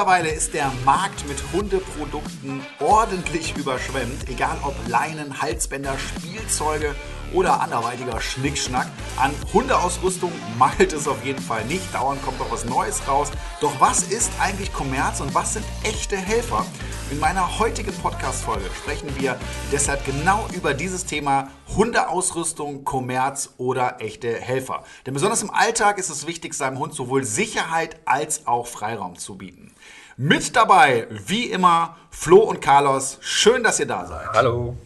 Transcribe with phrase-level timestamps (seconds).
[0.00, 6.94] Mittlerweile ist der Markt mit Hundeprodukten ordentlich überschwemmt, egal ob Leinen, Halsbänder, Spielzeuge
[7.34, 8.88] oder anderweitiger Schnickschnack.
[9.18, 11.94] An Hundeausrüstung mangelt es auf jeden Fall nicht.
[11.94, 13.30] Dauernd kommt noch was Neues raus.
[13.60, 16.64] Doch was ist eigentlich Kommerz und was sind echte Helfer?
[17.10, 19.36] In meiner heutigen Podcast-Folge sprechen wir
[19.72, 24.84] deshalb genau über dieses Thema Hundeausrüstung, Kommerz oder echte Helfer.
[25.04, 29.36] Denn besonders im Alltag ist es wichtig, seinem Hund sowohl Sicherheit als auch Freiraum zu
[29.36, 29.74] bieten.
[30.22, 33.16] Mit dabei, wie immer, Flo und Carlos.
[33.22, 34.28] Schön, dass ihr da seid.
[34.34, 34.76] Hallo.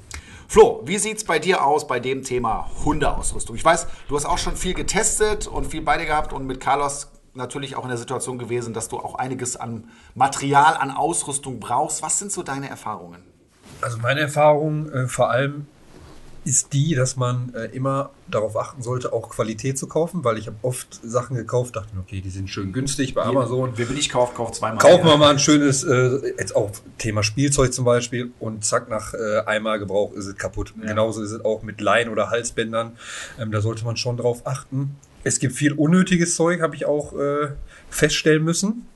[0.47, 3.57] Flo, wie sieht es bei dir aus bei dem Thema Hundeausrüstung?
[3.57, 6.61] Ich weiß, du hast auch schon viel getestet und viel bei dir gehabt und mit
[6.61, 11.59] Carlos natürlich auch in der Situation gewesen, dass du auch einiges an Material, an Ausrüstung
[11.59, 12.01] brauchst.
[12.01, 13.25] Was sind so deine Erfahrungen?
[13.81, 15.67] Also meine Erfahrung äh, vor allem
[16.45, 20.47] ist die, dass man äh, immer darauf achten sollte, auch Qualität zu kaufen, weil ich
[20.47, 23.73] habe oft Sachen gekauft, dachte mir, okay, die sind schön günstig bei Amazon.
[23.77, 24.79] Wer will ich kaufen, kauft zweimal.
[24.79, 29.15] Kaufen wir mal ein schönes, äh, jetzt auch Thema Spielzeug zum Beispiel und zack, nach
[29.15, 30.75] äh, einmal Gebrauch ist es kaputt.
[30.81, 30.89] Ja.
[30.89, 32.93] Genauso ist es auch mit Leinen oder Halsbändern.
[33.39, 34.97] Ähm, da sollte man schon drauf achten.
[35.23, 37.49] Es gibt viel unnötiges Zeug, habe ich auch äh,
[37.89, 38.87] feststellen müssen.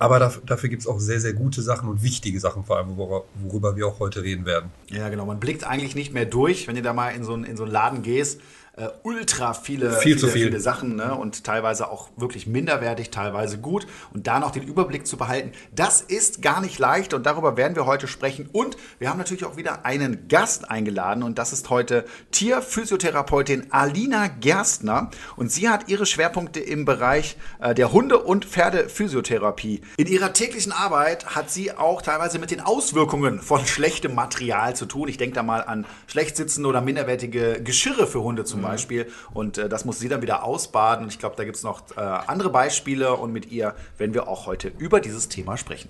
[0.00, 3.24] Aber dafür, gibt es auch sehr, sehr gute Sachen und wichtige Sachen, vor allem, worüber,
[3.34, 4.70] worüber wir auch heute reden werden.
[4.88, 5.26] Ja, genau.
[5.26, 7.72] Man blickt eigentlich nicht mehr durch, wenn du da mal in so, in so einen
[7.72, 8.40] Laden gehst
[8.80, 10.44] äh, ultra viele, viel viele, viel.
[10.44, 11.14] viele Sachen ne?
[11.14, 13.86] und teilweise auch wirklich minderwertig, teilweise gut.
[14.14, 17.76] Und da noch den Überblick zu behalten, das ist gar nicht leicht und darüber werden
[17.76, 18.48] wir heute sprechen.
[18.52, 24.28] Und wir haben natürlich auch wieder einen Gast eingeladen und das ist heute Tierphysiotherapeutin Alina
[24.28, 29.82] Gerstner und sie hat ihre Schwerpunkte im Bereich äh, der Hunde- und Pferdephysiotherapie.
[29.98, 34.86] In ihrer täglichen Arbeit hat sie auch teilweise mit den Auswirkungen von schlechtem Material zu
[34.86, 35.08] tun.
[35.08, 38.69] Ich denke da mal an schlecht sitzende oder minderwertige Geschirre für Hunde zum Beispiel.
[38.72, 39.06] Beispiel.
[39.32, 41.08] Und äh, das muss sie dann wieder ausbaden.
[41.08, 43.14] Ich glaube, da gibt es noch äh, andere Beispiele.
[43.14, 45.88] Und mit ihr werden wir auch heute über dieses Thema sprechen.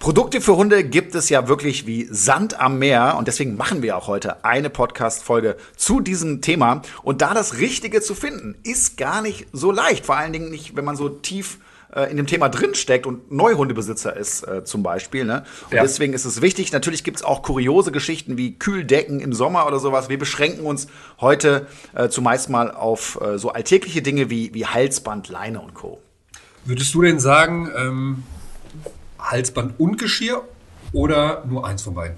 [0.00, 3.98] Produkte für Hunde gibt es ja wirklich wie Sand am Meer und deswegen machen wir
[3.98, 6.80] auch heute eine Podcast-Folge zu diesem Thema.
[7.02, 10.06] Und da das Richtige zu finden, ist gar nicht so leicht.
[10.06, 11.58] Vor allen Dingen nicht, wenn man so tief
[11.94, 15.26] äh, in dem Thema drinsteckt und Neuhundebesitzer ist äh, zum Beispiel.
[15.26, 15.44] Ne?
[15.68, 15.82] Und ja.
[15.82, 16.72] deswegen ist es wichtig.
[16.72, 20.08] Natürlich gibt es auch kuriose Geschichten wie Kühldecken im Sommer oder sowas.
[20.08, 20.86] Wir beschränken uns
[21.20, 26.00] heute äh, zumeist mal auf äh, so alltägliche Dinge wie, wie Halsband, Leine und Co.
[26.64, 28.22] Würdest du denn sagen, ähm
[29.20, 30.44] Halsband und Geschirr
[30.92, 32.16] oder nur eins von beiden?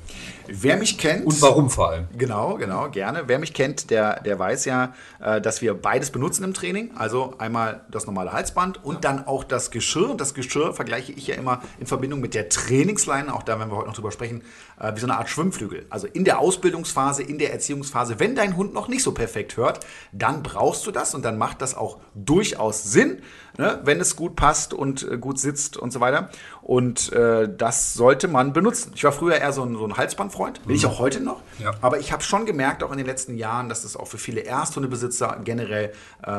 [0.48, 1.24] Wer mich kennt.
[1.24, 2.08] Und warum vor allem?
[2.16, 3.24] Genau, genau, gerne.
[3.26, 6.90] Wer mich kennt, der, der weiß ja, äh, dass wir beides benutzen im Training.
[6.96, 10.10] Also einmal das normale Halsband und dann auch das Geschirr.
[10.10, 13.32] Und das Geschirr vergleiche ich ja immer in Verbindung mit der Trainingsleine.
[13.32, 14.42] Auch da werden wir heute noch drüber sprechen,
[14.80, 15.86] äh, wie so eine Art Schwimmflügel.
[15.90, 19.80] Also in der Ausbildungsphase, in der Erziehungsphase, wenn dein Hund noch nicht so perfekt hört,
[20.12, 23.22] dann brauchst du das und dann macht das auch durchaus Sinn,
[23.58, 26.30] ne, wenn es gut passt und äh, gut sitzt und so weiter.
[26.62, 28.92] Und äh, das sollte man benutzen.
[28.94, 30.76] Ich war früher eher so ein, so ein Halsbandfreund, bin mhm.
[30.76, 31.40] ich auch heute noch.
[31.58, 31.72] Ja.
[31.80, 34.44] Aber ich habe schon gemerkt, auch in den letzten Jahren, dass es auch für viele
[34.44, 35.92] Ersthundebesitzer generell
[36.22, 36.30] äh,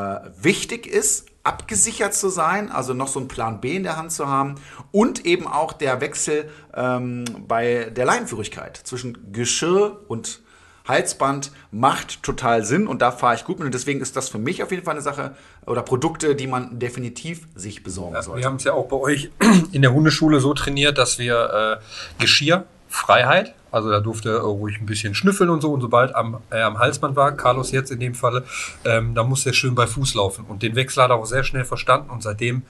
[0.41, 4.27] wichtig ist, abgesichert zu sein, also noch so einen Plan B in der Hand zu
[4.27, 4.55] haben
[4.91, 10.42] und eben auch der Wechsel ähm, bei der Leinenführigkeit zwischen Geschirr und
[10.85, 13.65] Halsband macht total Sinn und da fahre ich gut mit.
[13.65, 15.35] Und deswegen ist das für mich auf jeden Fall eine Sache
[15.65, 18.41] oder Produkte, die man definitiv sich besorgen sollte.
[18.41, 19.29] Wir haben es ja auch bei euch
[19.71, 24.85] in der Hundeschule so trainiert, dass wir äh, Geschirrfreiheit, also da durfte er ruhig ein
[24.85, 25.71] bisschen schnüffeln und so.
[25.71, 28.43] Und sobald am, äh, am Halsband war, Carlos jetzt in dem Falle,
[28.83, 30.45] ähm, da musste er schön bei Fuß laufen.
[30.45, 32.09] Und den Wechsel hat er auch sehr schnell verstanden.
[32.09, 32.63] Und seitdem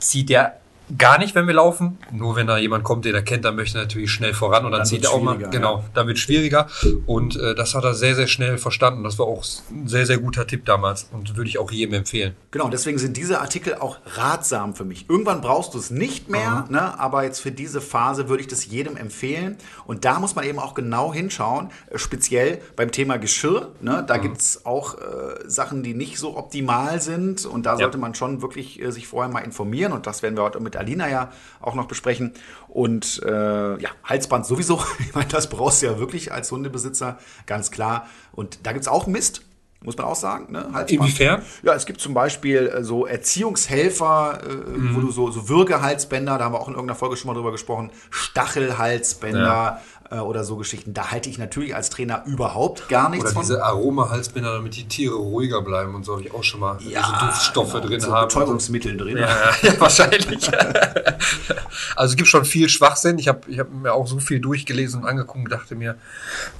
[0.00, 0.60] zieht er
[0.98, 1.98] gar nicht, wenn wir laufen.
[2.12, 4.72] Nur wenn da jemand kommt, den er kennt, dann möchte er natürlich schnell voran und
[4.72, 5.38] dann, dann zieht er auch mal.
[5.38, 5.84] Genau, ja.
[5.94, 6.68] dann wird schwieriger.
[7.06, 9.04] Und äh, das hat er sehr, sehr schnell verstanden.
[9.04, 12.34] Das war auch ein sehr, sehr guter Tipp damals und würde ich auch jedem empfehlen.
[12.50, 15.08] Genau, deswegen sind diese Artikel auch ratsam für mich.
[15.08, 16.74] Irgendwann brauchst du es nicht mehr, mhm.
[16.74, 16.98] ne?
[16.98, 19.56] aber jetzt für diese Phase würde ich das jedem empfehlen.
[19.86, 23.72] Und da muss man eben auch genau hinschauen, äh, speziell beim Thema Geschirr.
[23.80, 24.04] Ne?
[24.06, 24.22] Da mhm.
[24.22, 24.98] gibt es auch äh,
[25.46, 28.00] Sachen, die nicht so optimal sind und da sollte ja.
[28.00, 30.80] man schon wirklich äh, sich vorher mal informieren und das werden wir heute mit mit
[30.80, 32.32] Alina ja auch noch besprechen.
[32.68, 34.82] Und äh, ja, Halsband sowieso.
[35.04, 38.08] Ich meine, das brauchst du ja wirklich als Hundebesitzer, ganz klar.
[38.32, 39.42] Und da gibt es auch Mist
[39.84, 40.50] muss man auch sagen.
[40.50, 40.66] Ne?
[40.88, 41.42] Inwiefern?
[41.62, 44.96] Ja, es gibt zum Beispiel äh, so Erziehungshelfer, äh, mhm.
[44.96, 47.52] wo du so, so Würgehalsbänder, da haben wir auch in irgendeiner Folge schon mal drüber
[47.52, 50.94] gesprochen, Stachelhalsbänder, äh, oder so Geschichten.
[50.94, 53.42] Da halte ich natürlich als Trainer überhaupt gar nichts Oder von.
[53.42, 56.94] diese Aroma-Halsbänder, damit die Tiere ruhiger bleiben und so habe ich auch schon mal diese
[56.94, 58.28] Duftstoffe genau, drin so haben.
[58.28, 59.18] Betäubungsmittel drin.
[59.18, 59.28] Ja,
[59.62, 60.50] ja, wahrscheinlich.
[61.96, 63.18] also es gibt schon viel Schwachsinn.
[63.18, 65.96] Ich habe ich hab mir auch so viel durchgelesen und angeguckt und dachte mir,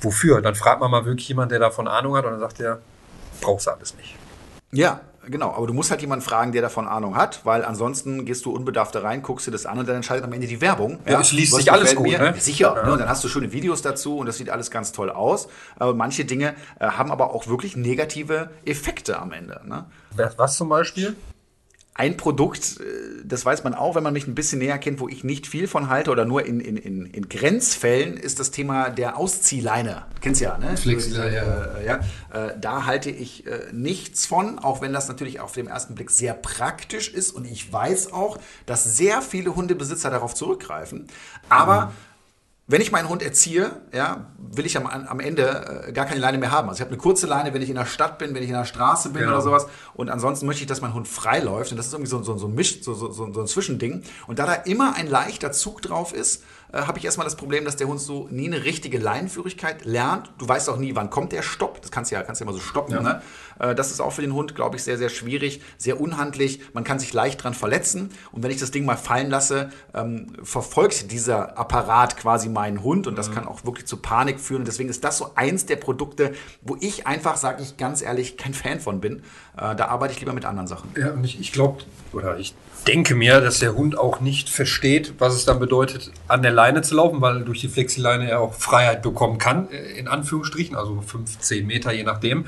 [0.00, 0.40] wofür?
[0.40, 2.80] Dann fragt man mal wirklich jemanden, der davon Ahnung hat und dann sagt er,
[3.40, 4.16] brauchst du alles nicht.
[4.72, 5.52] Ja, genau.
[5.54, 8.94] Aber du musst halt jemanden fragen, der davon Ahnung hat, weil ansonsten gehst du unbedarft
[8.94, 10.98] da rein, guckst dir das an und dann entscheidet am Ende die Werbung.
[11.06, 12.18] Ja, es liest sich alles gut, mir.
[12.18, 12.34] ne?
[12.38, 12.74] Sicher.
[12.76, 12.84] Ja.
[12.84, 12.92] Ne?
[12.92, 15.48] Und dann hast du schöne Videos dazu und das sieht alles ganz toll aus.
[15.78, 19.60] Aber manche Dinge äh, haben aber auch wirklich negative Effekte am Ende.
[19.64, 19.86] Ne?
[20.36, 21.16] Was zum Beispiel?
[21.94, 25.08] Ein Produkt, äh, das weiß man auch, wenn man mich ein bisschen näher kennt, wo
[25.08, 28.90] ich nicht viel von halte oder nur in, in, in, in Grenzfällen, ist das Thema
[28.90, 30.04] der Ausziehleine.
[30.20, 30.76] Kennst du ja, ne?
[30.76, 32.00] Flexileine, Äh, ja.
[32.32, 36.10] Äh, da halte ich äh, nichts von, auch wenn das natürlich auf den ersten Blick
[36.10, 41.06] sehr praktisch ist und ich weiß auch, dass sehr viele Hundebesitzer darauf zurückgreifen.
[41.48, 41.92] Aber
[42.66, 46.38] wenn ich meinen Hund erziehe, ja, will ich am, am Ende äh, gar keine Leine
[46.38, 46.68] mehr haben.
[46.68, 48.54] Also ich habe eine kurze Leine, wenn ich in der Stadt bin, wenn ich in
[48.54, 49.32] der Straße bin Genau.
[49.34, 49.66] oder sowas.
[49.94, 51.72] Und ansonsten möchte ich, dass mein Hund frei läuft.
[51.72, 54.02] Und das ist irgendwie so, so, so ein Misch, so, so, so so ein Zwischending.
[54.26, 56.42] Und da da immer ein leichter Zug drauf ist,
[56.74, 60.30] äh, habe ich erstmal das Problem, dass der Hund so nie eine richtige Leinenführigkeit lernt.
[60.38, 61.80] Du weißt auch nie, wann kommt der Stopp.
[61.80, 63.00] Das kannst du ja, kannst ja immer so stoppen.
[63.02, 63.22] Ne?
[63.60, 66.60] Äh, das ist auch für den Hund, glaube ich, sehr, sehr schwierig, sehr unhandlich.
[66.72, 68.10] Man kann sich leicht dran verletzen.
[68.32, 73.06] Und wenn ich das Ding mal fallen lasse, ähm, verfolgt dieser Apparat quasi meinen Hund.
[73.06, 74.62] Und das kann auch wirklich zu Panik führen.
[74.62, 76.32] Und deswegen ist das so eins der Produkte,
[76.62, 79.22] wo ich einfach, sage ich ganz ehrlich, kein Fan von bin.
[79.56, 80.90] Äh, da arbeite ich lieber mit anderen Sachen.
[80.96, 82.54] Ja, und ich, ich glaube, oder ich
[82.84, 86.82] denke mir, dass der Hund auch nicht versteht, was es dann bedeutet, an der Leine
[86.82, 91.00] zu laufen, weil durch die Flexileine er auch Freiheit bekommen kann, äh, in Anführungsstrichen, also
[91.00, 92.46] 15 Meter, je nachdem.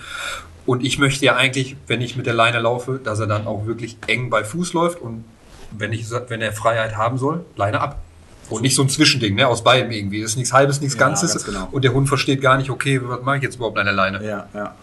[0.67, 3.67] Und ich möchte ja eigentlich, wenn ich mit der Leine laufe, dass er dann auch
[3.67, 5.25] wirklich eng bei Fuß läuft und
[5.71, 8.03] wenn, ich, wenn er Freiheit haben soll, Leine ab.
[8.49, 10.23] Und nicht so ein Zwischending, ne, aus beidem irgendwie.
[10.23, 11.33] Das ist nichts Halbes, nichts Ja, Ganzes.
[11.33, 11.69] ganz genau.
[11.73, 14.25] Und der Hund versteht gar nicht, okay, was mache ich jetzt überhaupt an der Leine?
[14.25, 14.75] Ja, ja.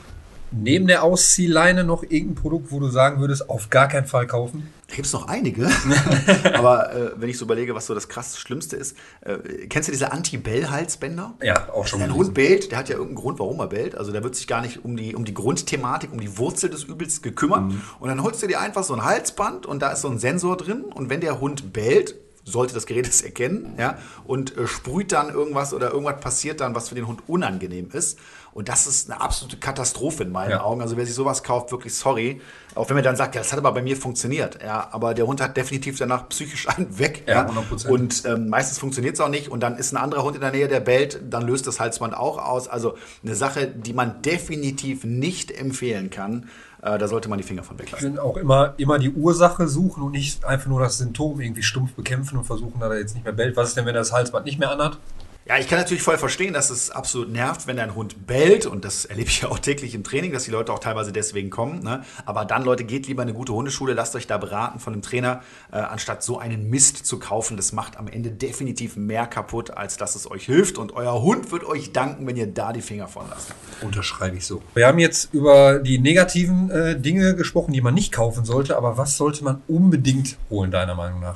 [0.55, 4.71] Neben der Ausziehleine noch irgendein Produkt, wo du sagen würdest, auf gar keinen Fall kaufen?
[4.87, 5.67] Da gibt es noch einige.
[6.53, 9.91] Aber äh, wenn ich so überlege, was so das krass Schlimmste ist, äh, kennst du
[9.91, 11.33] diese Anti-Bell-Halsbänder?
[11.41, 12.15] Ja, auch schon Wenn ein.
[12.15, 13.95] Hund bellt, der hat ja irgendeinen Grund, warum er bellt.
[13.95, 16.83] Also der wird sich gar nicht um die, um die Grundthematik, um die Wurzel des
[16.83, 17.63] Übels gekümmert.
[17.63, 17.81] Mhm.
[17.99, 20.57] Und dann holst du dir einfach so ein Halsband und da ist so ein Sensor
[20.57, 20.83] drin.
[20.83, 22.15] Und wenn der Hund bellt,
[22.45, 26.75] sollte das Gerät es erkennen, ja, und äh, sprüht dann irgendwas oder irgendwas passiert dann,
[26.75, 28.19] was für den Hund unangenehm ist.
[28.53, 30.63] Und das ist eine absolute Katastrophe in meinen Ja.
[30.63, 30.81] Augen.
[30.81, 32.39] Also wer sich sowas kauft, wirklich sorry.
[32.75, 34.59] Auch wenn man dann sagt, ja, das hat aber bei mir funktioniert.
[34.63, 37.23] Ja, aber der Hund hat definitiv danach psychisch einen weg.
[37.27, 37.87] Ja, 100%.
[37.87, 39.47] Und ähm, meistens funktioniert es auch nicht.
[39.49, 42.15] Und dann ist ein anderer Hund in der Nähe, der bellt, dann löst das Halsband
[42.15, 42.67] auch aus.
[42.67, 46.47] Also eine Sache, die man definitiv nicht empfehlen kann.
[46.83, 48.07] Äh, da sollte man die Finger von Ich weglassen.
[48.09, 51.93] finde auch immer, immer die Ursache suchen und nicht einfach nur das Symptom irgendwie stumpf
[51.93, 53.55] bekämpfen und versuchen, dass er jetzt nicht mehr bellt.
[53.57, 54.99] Was ist denn, wenn er das Halsband nicht mehr anhat?
[55.45, 58.65] Ja, ich kann natürlich voll verstehen, dass es absolut nervt, wenn ein Hund bellt.
[58.65, 61.49] Und das erlebe ich ja auch täglich im Training, dass die Leute auch teilweise deswegen
[61.49, 61.83] kommen.
[61.83, 62.03] Ne?
[62.25, 65.01] Aber dann, Leute, geht lieber in eine gute Hundeschule, lasst euch da beraten von einem
[65.01, 65.41] Trainer,
[65.73, 67.57] äh, anstatt so einen Mist zu kaufen.
[67.57, 70.77] Das macht am Ende definitiv mehr kaputt, als dass es euch hilft.
[70.77, 73.53] Und euer Hund wird euch danken, wenn ihr da die Finger von lasst.
[73.81, 74.61] Unterschreibe ich so.
[74.75, 78.97] Wir haben jetzt über die negativen äh, Dinge gesprochen, die man nicht kaufen sollte, aber
[78.97, 81.35] was sollte man unbedingt holen, deiner Meinung nach?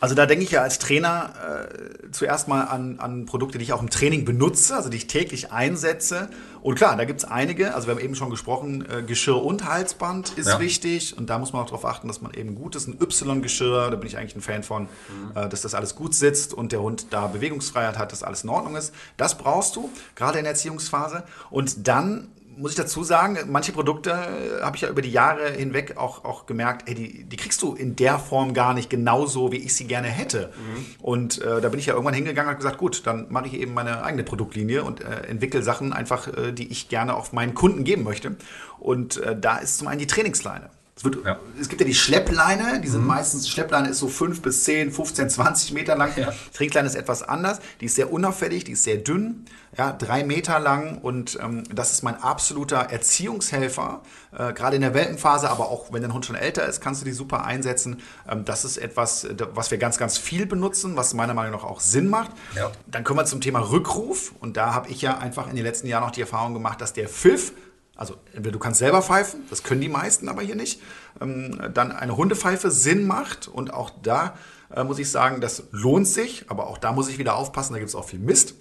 [0.00, 1.34] Also da denke ich ja als Trainer
[1.72, 5.08] äh, zuerst mal an, an Produkte, die ich auch im Training benutze, also die ich
[5.08, 6.28] täglich einsetze.
[6.62, 9.64] Und klar, da gibt es einige, also wir haben eben schon gesprochen, äh, Geschirr und
[9.64, 10.60] Halsband ist Ja.
[10.60, 11.16] wichtig.
[11.18, 12.86] Und da muss man auch darauf achten, dass man eben gut ist.
[12.86, 14.88] Ein Y-Geschirr, da bin ich eigentlich ein Fan von,
[15.34, 18.50] äh, dass das alles gut sitzt und der Hund da Bewegungsfreiheit hat, dass alles in
[18.50, 18.94] Ordnung ist.
[19.16, 21.24] Das brauchst du, gerade in der Erziehungsphase.
[21.50, 22.28] Und dann
[22.58, 26.24] muss ich dazu sagen, manche Produkte äh, habe ich ja über die Jahre hinweg auch,
[26.24, 29.74] auch gemerkt, ey, die, die kriegst du in der Form gar nicht genauso, wie ich
[29.74, 30.52] sie gerne hätte.
[31.00, 33.54] Und äh, da bin ich ja irgendwann hingegangen und habe gesagt, gut, dann mache ich
[33.54, 37.54] eben meine eigene Produktlinie und äh, entwickle Sachen einfach, äh, die ich gerne auf meinen
[37.54, 38.36] Kunden geben möchte.
[38.78, 40.70] Und äh, da ist zum einen die Trainingsleine.
[40.98, 41.38] Es, wird, Ja.
[41.60, 44.90] es gibt ja die Schleppleine, die sind meistens, die Schleppleine ist so 5 bis 10,
[44.90, 46.10] 15, 20 Meter lang.
[46.16, 46.32] Ja.
[46.32, 49.44] Die Trinkleine ist etwas anders, die ist sehr unauffällig, die ist sehr dünn,
[49.76, 54.02] ja, drei Meter lang und ähm, das ist mein absoluter Erziehungshelfer,
[54.36, 57.04] äh, gerade in der Welpenphase, aber auch wenn dein Hund schon älter ist, kannst du
[57.04, 58.00] die super einsetzen.
[58.28, 59.24] Ähm, das ist etwas,
[59.54, 62.32] was wir ganz, ganz viel benutzen, was meiner Meinung nach auch Sinn macht.
[62.56, 62.72] Ja.
[62.88, 65.86] Dann kommen wir zum Thema Rückruf und da habe ich ja einfach in den letzten
[65.86, 67.52] Jahren noch die Erfahrung gemacht, dass der Pfiff
[67.98, 70.80] also entweder du kannst selber pfeifen, das können die meisten aber hier nicht.
[71.20, 74.34] Ähm, dann eine Hundepfeife Sinn macht und auch da
[74.74, 77.78] äh, muss ich sagen, das lohnt sich, aber auch da muss ich wieder aufpassen, da
[77.78, 78.54] gibt es auch viel Mist.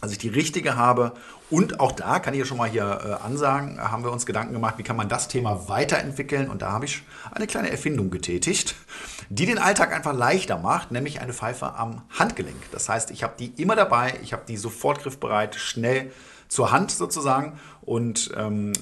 [0.00, 1.12] als ich die richtige habe.
[1.50, 4.52] Und auch da kann ich ja schon mal hier äh, ansagen, haben wir uns Gedanken
[4.52, 6.48] gemacht, wie kann man das Thema weiterentwickeln.
[6.48, 7.02] Und da habe ich
[7.32, 8.74] eine kleine Erfindung getätigt,
[9.28, 12.70] die den Alltag einfach leichter macht, nämlich eine Pfeife am Handgelenk.
[12.72, 16.12] Das heißt, ich habe die immer dabei, ich habe die sofort griffbereit, schnell
[16.48, 17.58] zur Hand sozusagen.
[17.84, 18.72] Und ähm,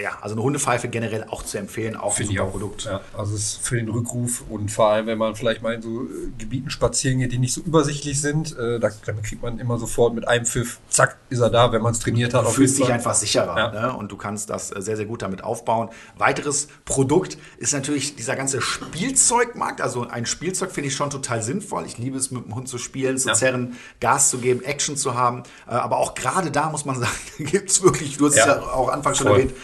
[0.00, 2.84] ja, also eine Hundepfeife generell auch zu empfehlen, auch Finde ein super Produkt.
[2.84, 5.82] Ja, also es ist für den Rückruf und vor allem, wenn man vielleicht mal in
[5.82, 9.58] so äh, Gebieten spazieren geht, die nicht so übersichtlich sind, äh, da, dann kriegt man
[9.58, 12.44] immer sofort mit einem Pfiff, zack, ist er da, wenn man es trainiert hat.
[12.44, 13.70] Du fühlst dich einfach sicherer ja.
[13.70, 13.96] ne?
[13.96, 15.90] und du kannst das äh, sehr, sehr gut damit aufbauen.
[16.16, 19.80] Weiteres Produkt ist natürlich dieser ganze Spielzeugmarkt.
[19.80, 21.84] Also ein Spielzeug finde ich schon total sinnvoll.
[21.86, 23.34] Ich liebe es, mit dem Hund zu spielen, zu ja.
[23.34, 25.42] zerren, Gas zu geben, Action zu haben.
[25.66, 28.42] Äh, aber auch gerade da muss man sagen, gibt es wirklich, du hast ja.
[28.42, 29.52] es ja auch Anfang schon erwähnt,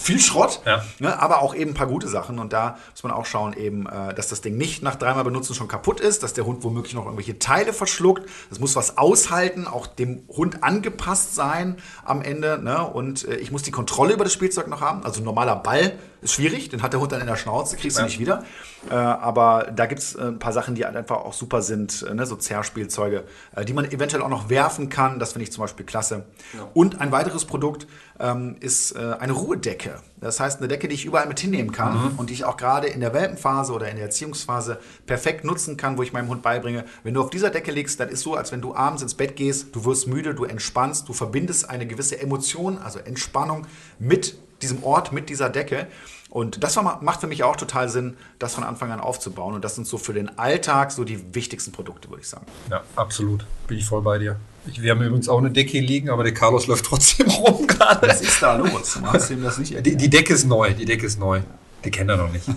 [0.00, 0.82] viel Schrott, ja.
[0.98, 2.38] ne, aber auch eben ein paar gute Sachen.
[2.38, 5.54] Und da muss man auch schauen, eben, äh, dass das Ding nicht nach dreimal benutzen
[5.54, 8.28] schon kaputt ist, dass der Hund womöglich noch irgendwelche Teile verschluckt.
[8.48, 12.58] Das muss was aushalten, auch dem Hund angepasst sein am Ende.
[12.62, 12.82] Ne?
[12.84, 15.04] Und äh, ich muss die Kontrolle über das Spielzeug noch haben.
[15.04, 17.96] Also ein normaler Ball ist schwierig, den hat der Hund dann in der Schnauze, kriegst
[17.96, 18.02] ja.
[18.02, 18.44] du nicht wieder.
[18.90, 22.14] Äh, aber da gibt es äh, ein paar Sachen, die einfach auch super sind, äh,
[22.14, 22.26] ne?
[22.26, 23.24] so Zerrspielzeuge,
[23.56, 25.18] äh, die man eventuell auch noch werfen kann.
[25.18, 26.26] Das finde ich zum Beispiel klasse.
[26.54, 26.68] Ja.
[26.74, 27.86] Und ein weiteres Produkt
[28.18, 29.89] ähm, ist eine Ruhedecke.
[30.20, 32.18] Das heißt, eine Decke, die ich überall mit hinnehmen kann mhm.
[32.18, 35.98] und die ich auch gerade in der Welpenphase oder in der Erziehungsphase perfekt nutzen kann,
[35.98, 38.52] wo ich meinem Hund beibringe, wenn du auf dieser Decke liegst, dann ist so, als
[38.52, 42.20] wenn du abends ins Bett gehst, du wirst müde, du entspannst, du verbindest eine gewisse
[42.20, 43.66] Emotion, also Entspannung
[43.98, 45.86] mit diesem Ort, mit dieser Decke.
[46.28, 49.54] Und das macht für mich auch total Sinn, das von Anfang an aufzubauen.
[49.54, 52.46] Und das sind so für den Alltag so die wichtigsten Produkte, würde ich sagen.
[52.70, 53.44] Ja, absolut.
[53.66, 54.36] Bin ich voll bei dir.
[54.66, 57.66] Ich, wir haben übrigens auch eine Decke hier liegen, aber der Carlos läuft trotzdem rum
[57.66, 58.08] gerade.
[58.08, 58.98] Was ist da los?
[59.00, 61.40] Du hast ihm das nicht die, die Decke ist neu, die Decke ist neu.
[61.84, 62.44] Die kennt er noch nicht.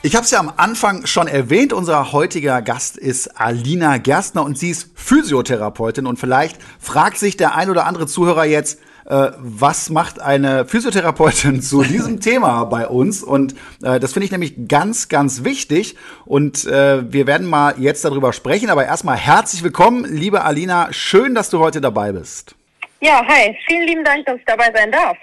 [0.00, 4.56] Ich habe es ja am Anfang schon erwähnt, unser heutiger Gast ist Alina Gerstner und
[4.56, 9.90] sie ist Physiotherapeutin und vielleicht fragt sich der ein oder andere Zuhörer jetzt, äh, was
[9.90, 13.22] macht eine Physiotherapeutin zu diesem Thema bei uns?
[13.22, 15.96] Und äh, das finde ich nämlich ganz, ganz wichtig
[16.26, 21.34] und äh, wir werden mal jetzt darüber sprechen, aber erstmal herzlich willkommen, liebe Alina, schön,
[21.34, 22.54] dass du heute dabei bist.
[23.00, 25.16] Ja, hi, vielen lieben Dank, dass ich dabei sein darf.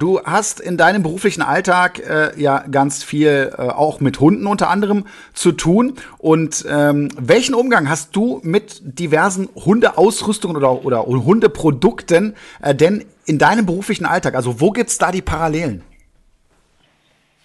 [0.00, 4.70] Du hast in deinem beruflichen Alltag äh, ja ganz viel äh, auch mit Hunden unter
[4.70, 5.04] anderem
[5.34, 5.98] zu tun.
[6.16, 13.38] Und ähm, welchen Umgang hast du mit diversen Hundeausrüstungen oder, oder Hundeprodukten äh, denn in
[13.38, 14.36] deinem beruflichen Alltag?
[14.36, 15.84] Also wo gibt es da die Parallelen?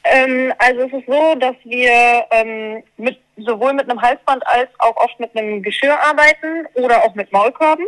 [0.05, 4.95] Ähm, also es ist so, dass wir ähm, mit, sowohl mit einem Halsband als auch
[4.95, 7.85] oft mit einem Geschirr arbeiten oder auch mit Maulkörben.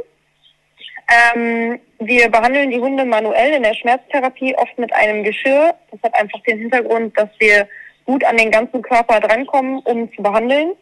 [1.09, 5.73] Ähm, wir behandeln die Hunde manuell in der Schmerztherapie oft mit einem Geschirr.
[5.91, 7.67] Das hat einfach den Hintergrund, dass wir
[8.05, 10.73] gut an den ganzen Körper drankommen, um zu behandeln.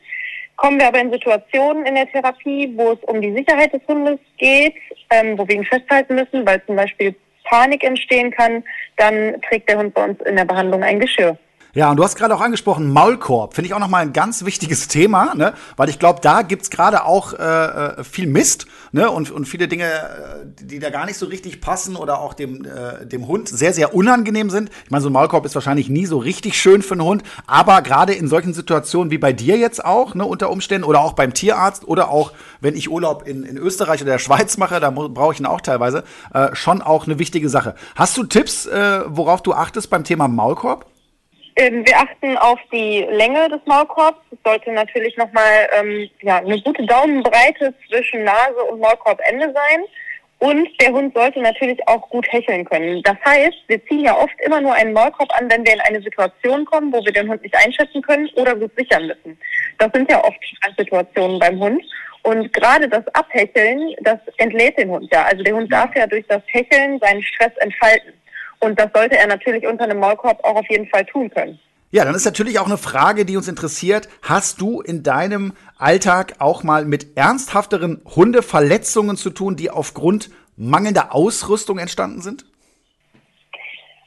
[0.55, 4.19] Kommen wir aber in Situationen in der Therapie, wo es um die Sicherheit des Hundes
[4.37, 4.75] geht,
[5.09, 7.13] ähm, wo wir ihn festhalten müssen, weil zum Beispiel
[7.43, 8.63] Panik entstehen kann,
[8.97, 11.37] dann trägt der Hund bei uns in der Behandlung ein Geschirr.
[11.75, 13.53] Ja, und du hast gerade auch angesprochen, Maulkorb.
[13.53, 15.53] Finde ich auch nochmal ein ganz wichtiges Thema, ne?
[15.75, 17.37] weil ich glaube, da gibt's gerade auch äh,
[17.97, 19.11] äh, viel Mist ne?
[19.11, 22.63] und, und viele Dinge, äh, die da gar nicht so richtig passen oder auch dem,
[22.63, 24.69] äh, dem Hund sehr, sehr unangenehm sind.
[24.85, 27.81] Ich meine, so ein Maulkorb ist wahrscheinlich nie so richtig schön für einen Hund, aber
[27.81, 31.33] gerade in solchen Situationen wie bei dir jetzt auch, ne, unter Umständen, oder auch beim
[31.33, 35.33] Tierarzt oder auch, wenn ich Urlaub in, in Österreich oder der Schweiz mache, da brauche
[35.33, 37.75] ich ihn auch teilweise, äh, schon auch eine wichtige Sache.
[37.97, 40.85] Hast du Tipps, äh, worauf du achtest beim Thema Maulkorb?
[41.57, 44.19] Ähm, wir achten auf die Länge des Maulkorbs.
[44.31, 49.85] Es sollte natürlich nochmal ähm, ja, eine gute Daumenbreite zwischen Nase und Maulkorbende sein.
[50.39, 53.01] Und der Hund sollte natürlich auch gut hecheln können.
[53.03, 56.01] Das heißt, wir ziehen ja oft immer nur einen Maulkorb an, wenn wir in eine
[56.01, 59.39] Situation kommen, wo wir den Hund nicht einschätzen können oder gut sichern müssen.
[59.77, 61.81] Das sind ja oft Stresssituationen beim Hund.
[62.23, 65.23] Und gerade das Abhecheln, das entlädt den Hund ja.
[65.23, 68.13] Also der Hund darf ja durch das Hecheln seinen Stress entfalten.
[68.65, 71.59] Und das sollte er natürlich unter einem Maulkorb auch auf jeden Fall tun können.
[71.91, 74.09] Ja, dann ist natürlich auch eine Frage, die uns interessiert.
[74.23, 81.13] Hast du in deinem Alltag auch mal mit ernsthafteren Hundeverletzungen zu tun, die aufgrund mangelnder
[81.13, 82.45] Ausrüstung entstanden sind?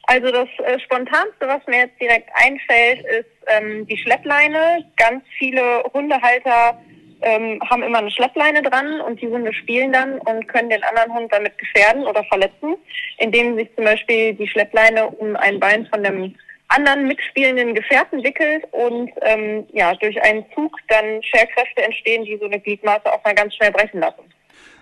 [0.09, 4.85] Also das äh, Spontanste, was mir jetzt direkt einfällt, ist ähm, die Schleppleine.
[4.97, 6.81] Ganz viele Hundehalter
[7.23, 11.15] ähm, haben immer eine Schleppleine dran und die Hunde spielen dann und können den anderen
[11.15, 12.77] Hund damit gefährden oder verletzen,
[13.19, 16.35] indem sich zum Beispiel die Schleppleine um ein Bein von dem
[16.69, 22.47] anderen mitspielenden Gefährten wickelt und ähm, ja, durch einen Zug dann Scherkräfte entstehen, die so
[22.47, 24.23] eine Gliedmaße auch mal ganz schnell brechen lassen.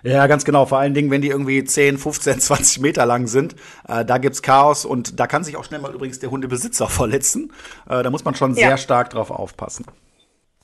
[0.03, 0.65] Ja, ganz genau.
[0.65, 3.55] Vor allen Dingen, wenn die irgendwie 10, 15, 20 Meter lang sind.
[3.87, 7.51] Äh, da gibt's Chaos und da kann sich auch schnell mal übrigens der Hundebesitzer verletzen.
[7.89, 8.67] Äh, da muss man schon ja.
[8.67, 9.85] sehr stark drauf aufpassen.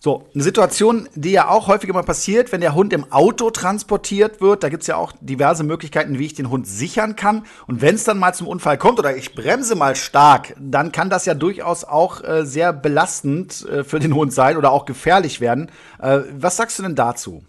[0.06, 4.42] So, eine Situation, die ja auch häufig mal passiert, wenn der Hund im Auto transportiert
[4.42, 4.62] wird.
[4.62, 7.46] Da gibt's ja auch diverse Möglichkeiten, wie ich den Hund sichern kann.
[7.68, 11.10] Und wenn es dann mal zum Unfall kommt oder ich bremse mal stark, dann kann
[11.10, 15.40] das ja durchaus auch äh, sehr belastend äh, für den Hund sein oder auch gefährlich
[15.40, 15.72] werden.
[16.02, 17.42] Äh, was sagst du denn dazu?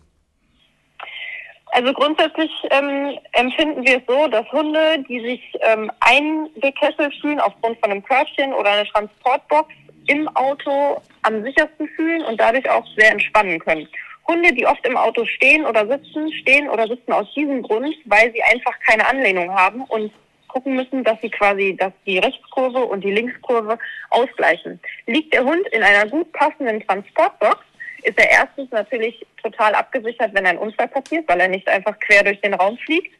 [1.72, 7.80] Also grundsätzlich ähm, empfinden wir es so, dass Hunde, die sich ähm, eingekesselt fühlen aufgrund
[7.80, 9.74] von einem Körbchen oder einer Transportbox,
[10.06, 13.88] im Auto am sichersten fühlen und dadurch auch sehr entspannen können.
[14.26, 18.32] Hunde, die oft im Auto stehen oder sitzen, stehen oder sitzen aus diesem Grund, weil
[18.32, 20.10] sie einfach keine Anlehnung haben und
[20.48, 23.78] gucken müssen, dass sie quasi, dass die Rechtskurve und die Linkskurve
[24.10, 24.80] ausgleichen.
[25.06, 27.58] Liegt der Hund in einer gut passenden Transportbox,
[28.04, 32.22] ist er erstens natürlich total abgesichert, wenn ein Unfall passiert, weil er nicht einfach quer
[32.22, 33.12] durch den Raum fliegt.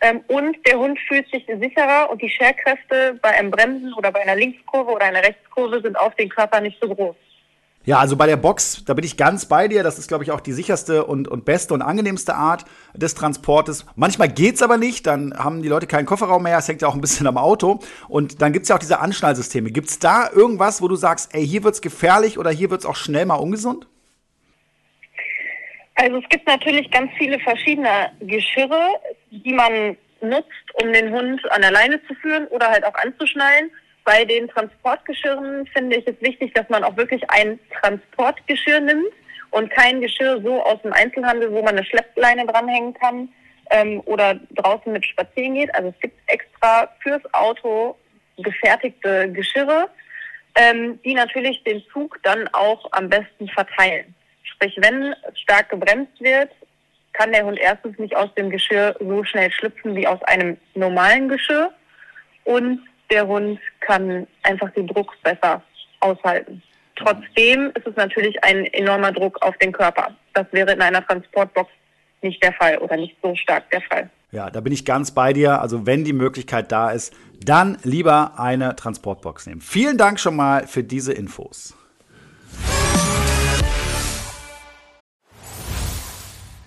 [0.00, 4.20] Ähm, und der Hund fühlt sich sicherer und die Scherkräfte bei einem Bremsen oder bei
[4.20, 7.16] einer Linkskurve oder einer Rechtskurve sind auf den Körper nicht so groß.
[7.86, 9.84] Ja, also bei der Box, da bin ich ganz bei dir.
[9.84, 13.86] Das ist, glaube ich, auch die sicherste und, und beste und angenehmste Art des Transportes.
[13.94, 16.96] Manchmal geht's aber nicht, dann haben die Leute keinen Kofferraum mehr, es hängt ja auch
[16.96, 17.78] ein bisschen am Auto.
[18.08, 19.70] Und dann gibt's ja auch diese Anschnallsysteme.
[19.70, 23.24] Gibt's da irgendwas, wo du sagst, ey, hier wird's gefährlich oder hier wird's auch schnell
[23.24, 23.86] mal ungesund?
[25.96, 29.00] Also es gibt natürlich ganz viele verschiedene Geschirre,
[29.30, 30.50] die man nutzt,
[30.82, 33.70] um den Hund an der Leine zu führen oder halt auch anzuschnallen.
[34.04, 39.12] Bei den Transportgeschirren finde ich es wichtig, dass man auch wirklich ein Transportgeschirr nimmt
[39.50, 43.28] und kein Geschirr so aus dem Einzelhandel, wo man eine Schleppleine dranhängen kann
[43.70, 45.74] ähm, oder draußen mit spazieren geht.
[45.74, 47.96] Also es gibt extra fürs Auto
[48.36, 49.88] gefertigte Geschirre,
[50.56, 54.14] ähm, die natürlich den Zug dann auch am besten verteilen.
[54.56, 56.50] Sprich, wenn stark gebremst wird,
[57.12, 61.28] kann der Hund erstens nicht aus dem Geschirr so schnell schlüpfen wie aus einem normalen
[61.28, 61.70] Geschirr
[62.44, 65.62] und der Hund kann einfach den Druck besser
[66.00, 66.62] aushalten.
[66.96, 70.14] Trotzdem ist es natürlich ein enormer Druck auf den Körper.
[70.34, 71.70] Das wäre in einer Transportbox
[72.22, 74.10] nicht der Fall oder nicht so stark der Fall.
[74.32, 75.60] Ja, da bin ich ganz bei dir.
[75.60, 79.60] Also wenn die Möglichkeit da ist, dann lieber eine Transportbox nehmen.
[79.60, 81.76] Vielen Dank schon mal für diese Infos.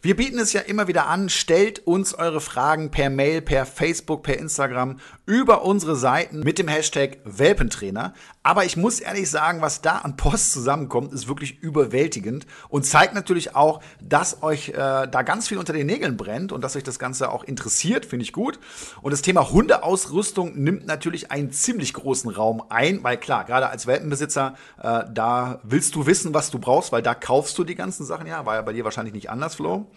[0.00, 4.22] Wir bieten es ja immer wieder an, stellt uns eure Fragen per Mail, per Facebook,
[4.22, 8.14] per Instagram über unsere Seiten mit dem Hashtag Welpentrainer.
[8.44, 13.12] Aber ich muss ehrlich sagen, was da an Post zusammenkommt, ist wirklich überwältigend und zeigt
[13.12, 14.74] natürlich auch, dass euch äh,
[15.08, 18.22] da ganz viel unter den Nägeln brennt und dass euch das Ganze auch interessiert, finde
[18.22, 18.60] ich gut.
[19.02, 23.88] Und das Thema Hundeausrüstung nimmt natürlich einen ziemlich großen Raum ein, weil klar, gerade als
[23.88, 28.06] Welpenbesitzer, äh, da willst du wissen, was du brauchst, weil da kaufst du die ganzen
[28.06, 29.87] Sachen ja, war ja bei dir wahrscheinlich nicht anders, Flo.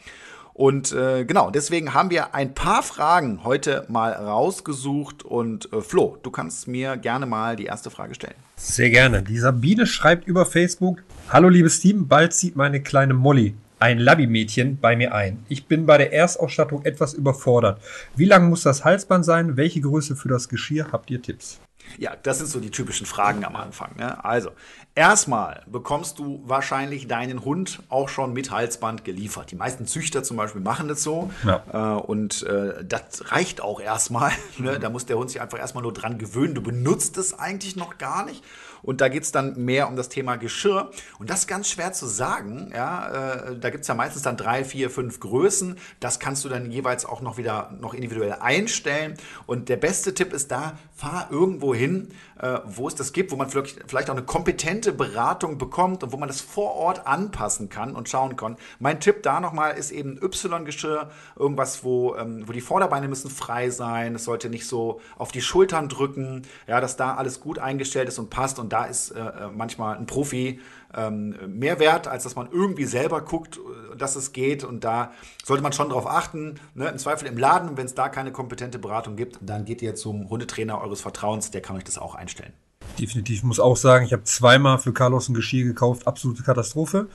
[0.54, 5.24] Und äh, genau, deswegen haben wir ein paar Fragen heute mal rausgesucht.
[5.24, 8.36] Und äh, Flo, du kannst mir gerne mal die erste Frage stellen.
[8.58, 9.24] Sehr gerne.
[9.24, 14.78] Die Sabine schreibt über Facebook: Hallo liebes Team, bald zieht meine kleine Molly ein Labby-Mädchen
[14.80, 15.44] bei mir ein.
[15.50, 17.82] Ich bin bei der Erstausstattung etwas überfordert.
[18.16, 19.58] Wie lang muss das Halsband sein?
[19.58, 20.92] Welche Größe für das Geschirr?
[20.92, 21.60] Habt ihr Tipps?
[21.98, 23.96] Ja, das sind so die typischen Fragen am Anfang.
[23.98, 24.24] Ne?
[24.24, 24.52] Also,
[24.96, 29.52] erstmal bekommst du wahrscheinlich deinen Hund auch schon mit Halsband geliefert.
[29.52, 31.32] Die meisten Züchter zum Beispiel machen das so.
[31.46, 31.98] Ja.
[31.98, 34.32] Äh, und äh, das reicht auch erstmal.
[34.58, 34.80] Ne?
[34.80, 36.54] Da muss der Hund sich einfach erstmal nur dran gewöhnen.
[36.54, 38.44] Du benutzt es eigentlich noch gar nicht.
[38.84, 40.92] Und da geht es dann mehr um das Thema Geschirr.
[41.20, 42.72] Und das ist ganz schwer zu sagen.
[42.74, 43.48] Ja?
[43.50, 45.78] Äh, da gibt es ja meistens dann drei, vier, fünf Größen.
[46.00, 49.16] Das kannst du dann jeweils auch noch wieder noch individuell einstellen.
[49.48, 52.10] Und der beste Tipp ist da, fahr irgendwo hin,
[52.40, 56.12] äh, wo es das gibt, wo man vielleicht, vielleicht auch eine kompetente Beratung bekommt und
[56.12, 58.56] wo man das vor Ort anpassen kann und schauen kann.
[58.78, 63.72] Mein Tipp da nochmal ist eben Y-Geschirr, irgendwas, wo, ähm, wo die Vorderbeine müssen frei
[63.72, 64.14] sein.
[64.14, 68.20] Es sollte nicht so auf die Schultern drücken, ja, dass da alles gut eingestellt ist
[68.20, 68.60] und passt.
[68.60, 70.60] Und da ist äh, manchmal ein Profi
[70.96, 74.64] ähm, mehr wert, als dass man irgendwie selber guckt, äh, dass es geht.
[74.64, 75.12] Und da
[75.44, 76.56] sollte man schon darauf achten.
[76.76, 76.88] Ne?
[76.88, 80.30] Im Zweifel im Laden, wenn es da keine kompetente Beratung gibt, dann geht ihr zum
[80.30, 82.54] Hundetrainer eures Vertrauens, der kann euch das auch einstellen.
[83.00, 87.08] Definitiv Ich muss auch sagen, ich habe zweimal für Carlos ein Geschirr gekauft, absolute Katastrophe.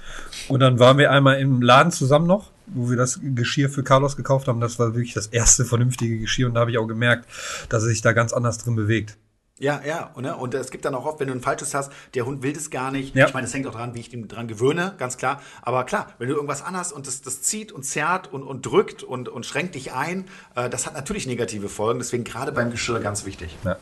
[0.49, 4.17] Und dann waren wir einmal im Laden zusammen noch, wo wir das Geschirr für Carlos
[4.17, 4.61] gekauft haben.
[4.61, 7.27] Das war wirklich das erste vernünftige Geschirr und da habe ich auch gemerkt,
[7.69, 9.19] dass er sich da ganz anders drin bewegt.
[9.59, 10.37] Ja, ja, und, ne?
[10.37, 12.69] und es gibt dann auch oft, wenn du ein falsches hast, der Hund will das
[12.69, 13.14] gar nicht.
[13.14, 13.27] Ja.
[13.27, 15.40] Ich meine, es hängt auch daran, wie ich ihn dran gewöhne, ganz klar.
[15.62, 19.03] Aber klar, wenn du irgendwas anhast und das, das zieht und zerrt und, und drückt
[19.03, 22.01] und, und schränkt dich ein, äh, das hat natürlich negative Folgen.
[22.01, 23.57] Deswegen gerade beim Geschirr ganz wichtig.
[23.64, 23.79] Ja.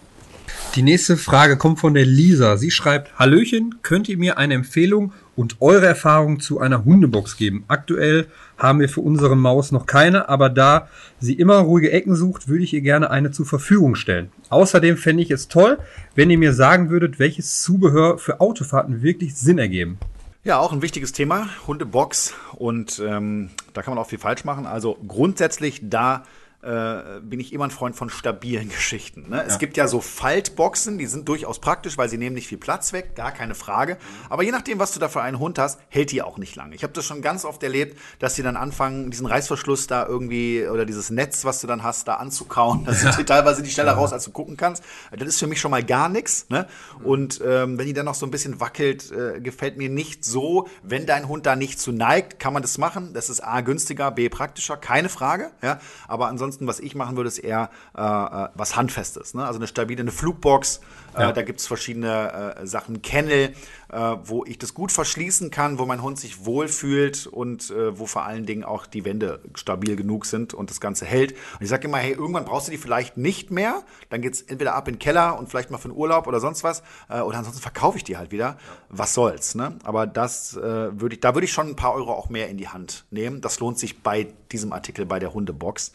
[0.74, 2.56] Die nächste Frage kommt von der Lisa.
[2.56, 7.64] Sie schreibt, Hallöchen, könnt ihr mir eine Empfehlung und eure Erfahrung zu einer Hundebox geben?
[7.68, 8.26] Aktuell
[8.58, 10.88] haben wir für unsere Maus noch keine, aber da
[11.20, 14.30] sie immer ruhige Ecken sucht, würde ich ihr gerne eine zur Verfügung stellen.
[14.48, 15.78] Außerdem fände ich es toll,
[16.14, 19.98] wenn ihr mir sagen würdet, welches Zubehör für Autofahrten wirklich Sinn ergeben.
[20.42, 22.34] Ja, auch ein wichtiges Thema, Hundebox.
[22.52, 24.66] Und ähm, da kann man auch viel falsch machen.
[24.66, 26.24] Also grundsätzlich da
[26.64, 29.28] äh, bin ich immer ein Freund von stabilen Geschichten.
[29.28, 29.44] Ne?
[29.46, 32.92] Es gibt ja so Faltboxen, die sind durchaus praktisch, weil sie nehmen nicht viel Platz
[32.92, 33.98] weg, gar keine Frage.
[34.30, 36.74] Aber je nachdem, was du da für einen Hund hast, hält die auch nicht lange.
[36.74, 40.66] Ich habe das schon ganz oft erlebt, dass die dann anfangen, diesen Reißverschluss da irgendwie
[40.66, 42.84] oder dieses Netz, was du dann hast, da anzukauen.
[42.84, 44.82] Da sind die teilweise die schneller raus, als du gucken kannst.
[45.10, 46.46] Das ist für mich schon mal gar nichts.
[46.48, 46.66] Ne?
[47.02, 50.68] Und ähm, wenn die dann noch so ein bisschen wackelt, äh, gefällt mir nicht so.
[50.82, 53.14] Wenn dein Hund da nicht zu neigt, kann man das machen.
[53.14, 55.50] Das ist A günstiger, B praktischer, keine Frage.
[55.62, 55.80] Ja?
[56.08, 59.34] Aber ansonsten ansonsten, was ich machen würde, ist eher äh, äh, was Handfestes.
[59.34, 59.44] Ne?
[59.44, 60.80] Also eine stabile eine Flugbox.
[61.14, 61.30] Äh, ja.
[61.30, 63.02] Äh, da gibt es verschiedene äh, Sachen.
[63.02, 63.54] Kennel,
[63.90, 68.24] äh, wo ich das gut verschließen kann, wo mein Hund sich wohlfühlt und wo vor
[68.24, 71.32] allen Dingen auch die Wände stabil genug sind und das Ganze hält.
[71.32, 73.82] Und ich sage immer, hey, irgendwann brauchst du die vielleicht nicht mehr.
[74.10, 76.40] Dann geht es entweder ab in den Keller und vielleicht mal für einen Urlaub oder
[76.40, 76.82] sonst was.
[77.08, 78.58] oder ansonsten verkaufe ich die halt wieder.
[78.88, 79.54] Was soll's.
[79.54, 79.76] Ne?
[79.84, 82.68] Aber das würde ich, da würde ich schon ein paar Euro auch mehr in die
[82.68, 83.40] Hand nehmen.
[83.40, 85.92] Das lohnt sich bei diesem Artikel bei der Hundebox.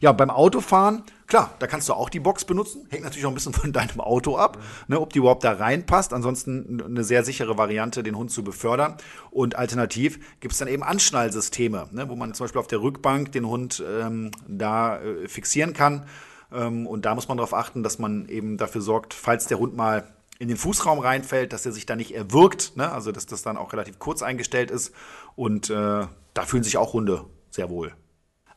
[0.00, 2.86] Ja, beim Autofahren, klar, da kannst du auch die Box benutzen.
[2.90, 6.12] Hängt natürlich auch ein bisschen von deinem Auto ab, ne, ob die überhaupt da reinpasst.
[6.12, 8.96] Ansonsten eine sehr sichere Variante, den Hund zu befördern.
[9.30, 13.32] Und alternativ gibt es dann eben Anschnallsysteme, ne, wo man zum Beispiel auf der Rückbank
[13.32, 16.06] den Hund ähm, da äh, fixieren kann.
[16.52, 19.76] Ähm, und da muss man darauf achten, dass man eben dafür sorgt, falls der Hund
[19.76, 20.04] mal
[20.38, 22.92] in den Fußraum reinfällt, dass er sich da nicht erwürgt, ne?
[22.92, 24.94] also dass das dann auch relativ kurz eingestellt ist.
[25.34, 27.92] Und äh, da fühlen sich auch Hunde sehr wohl.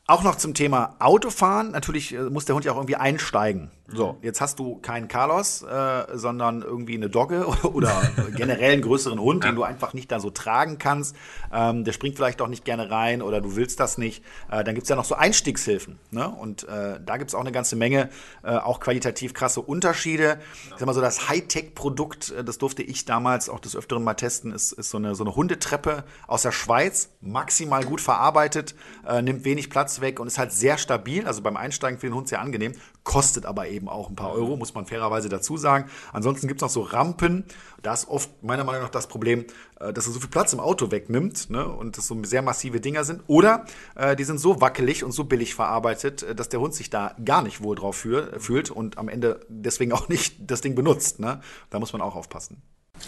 [0.06, 1.70] Auch noch zum Thema Autofahren.
[1.70, 3.70] Natürlich äh, muss der Hund ja auch irgendwie einsteigen.
[3.94, 8.02] So, jetzt hast du keinen Carlos, äh, sondern irgendwie eine Dogge oder, oder
[8.34, 11.14] generell einen größeren Hund, den du einfach nicht da so tragen kannst.
[11.52, 14.24] Ähm, der springt vielleicht auch nicht gerne rein oder du willst das nicht.
[14.50, 15.98] Äh, dann gibt's ja noch so Einstiegshilfen.
[16.10, 16.28] Ne?
[16.28, 18.08] Und äh, da gibt's auch eine ganze Menge,
[18.42, 20.38] äh, auch qualitativ krasse Unterschiede.
[20.70, 24.14] Ich sag mal so, das Hightech-Produkt, äh, das durfte ich damals auch des Öfteren mal
[24.14, 27.10] testen, ist, ist so, eine, so eine Hundetreppe aus der Schweiz.
[27.20, 28.74] Maximal gut verarbeitet,
[29.06, 31.26] äh, nimmt wenig Platz weg und ist halt sehr stabil.
[31.26, 32.72] Also beim Einsteigen für den Hund sehr angenehm,
[33.04, 35.90] kostet aber eben auch ein paar Euro, muss man fairerweise dazu sagen.
[36.12, 37.44] Ansonsten gibt es noch so Rampen.
[37.82, 39.44] Da ist oft meiner Meinung nach das Problem,
[39.80, 41.66] äh, dass er so viel Platz im Auto wegnimmt ne?
[41.66, 43.22] und das so sehr massive Dinger sind.
[43.26, 43.64] Oder
[43.96, 47.16] äh, die sind so wackelig und so billig verarbeitet, äh, dass der Hund sich da
[47.24, 51.18] gar nicht wohl drauf für, fühlt und am Ende deswegen auch nicht das Ding benutzt.
[51.18, 51.40] Ne?
[51.70, 52.62] Da muss man auch aufpassen.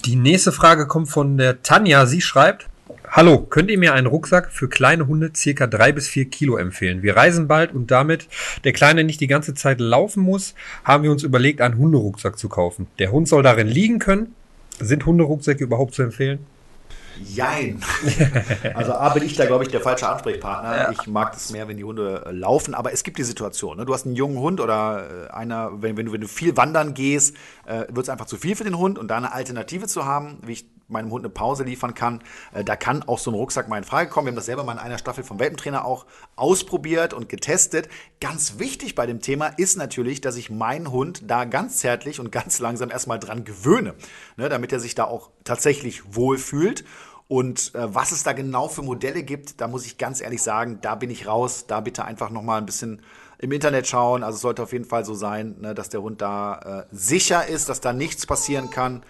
[0.05, 2.07] Die nächste Frage kommt von der Tanja.
[2.07, 2.69] Sie schreibt,
[3.09, 7.03] Hallo, könnt ihr mir einen Rucksack für kleine Hunde circa drei bis vier Kilo empfehlen?
[7.03, 8.29] Wir reisen bald und damit
[8.65, 10.55] der Kleine nicht die ganze Zeit laufen muss,
[10.85, 12.87] haben wir uns überlegt, einen Hunderucksack zu kaufen.
[12.99, 14.35] Der Hund soll darin liegen können.
[14.81, 16.41] Sind Hunderucksäcke überhaupt zu empfehlen?
[17.23, 17.81] Jein.
[18.75, 20.77] Also A bin ich da, glaube ich, der falsche Ansprechpartner.
[20.77, 20.91] Ja.
[20.91, 23.77] Ich mag es mehr, wenn die Hunde äh, laufen, aber es gibt die Situation.
[23.77, 23.85] Ne?
[23.85, 26.95] Du hast einen jungen Hund oder äh, einer, wenn, wenn, du, wenn du viel wandern
[26.95, 30.05] gehst, äh, wird es einfach zu viel für den Hund und da eine Alternative zu
[30.05, 32.23] haben, wie ich meinem Hund eine Pause liefern kann,
[32.55, 34.27] äh, da kann auch so ein Rucksack mal in Frage kommen.
[34.27, 37.89] Wir haben das selber mal in einer Staffel vom Welpentrainer auch ausprobiert und getestet.
[38.21, 42.33] Ganz wichtig bei dem Thema ist natürlich, dass ich meinen Hund da ganz zärtlich und
[42.33, 43.95] ganz langsam erstmal dran gewöhne,
[44.37, 46.85] ne, damit er sich da auch tatsächlich wohlfühlt.
[47.27, 50.79] Und äh, was es da genau für Modelle gibt, da muss ich ganz ehrlich sagen,
[50.83, 51.67] da bin ich raus.
[51.67, 53.03] Da bitte einfach noch mal ein bisschen
[53.39, 54.23] im Internet schauen.
[54.23, 57.47] Also es sollte auf jeden Fall so sein, ne, dass der Hund da äh, sicher
[57.47, 59.03] ist, dass da nichts passieren kann.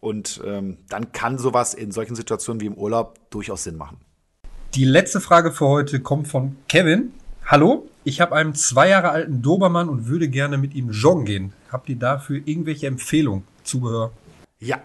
[0.00, 3.98] Und ähm, dann kann sowas in solchen Situationen wie im Urlaub durchaus Sinn machen.
[4.74, 7.12] Die letzte Frage für heute kommt von Kevin.
[7.44, 11.52] Hallo, ich habe einen zwei Jahre alten Dobermann und würde gerne mit ihm joggen gehen.
[11.70, 14.12] Habt ihr dafür irgendwelche Empfehlungen, Zubehör?
[14.58, 14.80] Ja,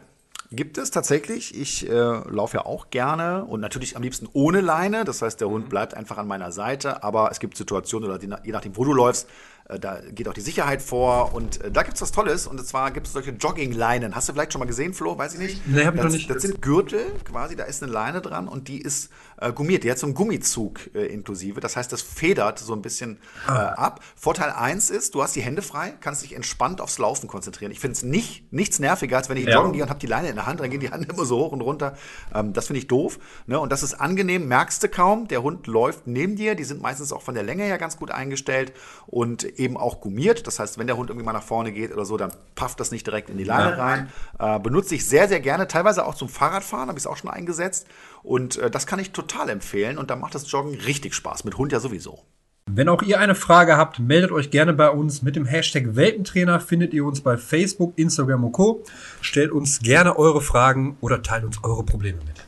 [0.55, 1.59] Gibt es tatsächlich.
[1.59, 5.03] Ich äh, laufe ja auch gerne und natürlich am liebsten ohne Leine.
[5.03, 7.03] Das heißt, der Hund bleibt einfach an meiner Seite.
[7.03, 9.27] Aber es gibt Situationen oder je nachdem, wo du läufst,
[9.67, 12.63] äh, da geht auch die Sicherheit vor und äh, da gibt es was Tolles und
[12.65, 14.15] zwar gibt es solche Joggingleinen.
[14.15, 15.17] Hast du vielleicht schon mal gesehen, Flo?
[15.17, 15.67] Weiß ich nicht.
[15.67, 16.29] Nee, hab ich noch nicht.
[16.29, 19.09] Das sind Gürtel quasi, da ist eine Leine dran und die ist
[19.41, 19.83] äh, gummiert.
[19.83, 21.59] Die hat so einen Gummizug äh, inklusive.
[21.59, 23.73] Das heißt, das federt so ein bisschen äh, Ah.
[23.73, 24.01] ab.
[24.15, 27.71] Vorteil eins ist, du hast die Hände frei, kannst dich entspannt aufs Laufen konzentrieren.
[27.71, 29.55] Ich finde es nicht, nichts nerviger, als wenn ich Ja.
[29.55, 31.37] joggen gehe und habe die Leine in der Hand, dann gehen die Hände immer so
[31.37, 31.97] hoch und runter.
[32.33, 33.19] Ähm, das finde ich doof.
[33.47, 33.59] Ne?
[33.59, 35.27] Und das ist angenehm, merkst du kaum.
[35.27, 36.55] Der Hund läuft neben dir.
[36.55, 38.73] Die sind meistens auch von der Länge her ganz gut eingestellt
[39.07, 40.47] und eben auch gummiert.
[40.47, 42.91] Das heißt, wenn der Hund irgendwie mal nach vorne geht oder so, dann pafft das
[42.91, 44.11] nicht direkt in die Leine rein.
[44.39, 47.29] Äh, benutze ich sehr, sehr gerne, teilweise auch zum Fahrradfahren, habe ich es auch schon
[47.29, 47.87] eingesetzt.
[48.23, 49.97] Und äh, das kann ich total empfehlen.
[49.97, 51.43] Und da macht das Joggen richtig Spaß.
[51.43, 52.23] Mit Hund ja sowieso.
[52.71, 55.21] Wenn auch ihr eine Frage habt, meldet euch gerne bei uns.
[55.21, 58.83] Mit dem Hashtag Welpentrainer findet ihr uns bei Facebook, Instagram und Co.
[59.21, 62.43] Stellt uns gerne eure Fragen oder teilt uns eure Probleme mit.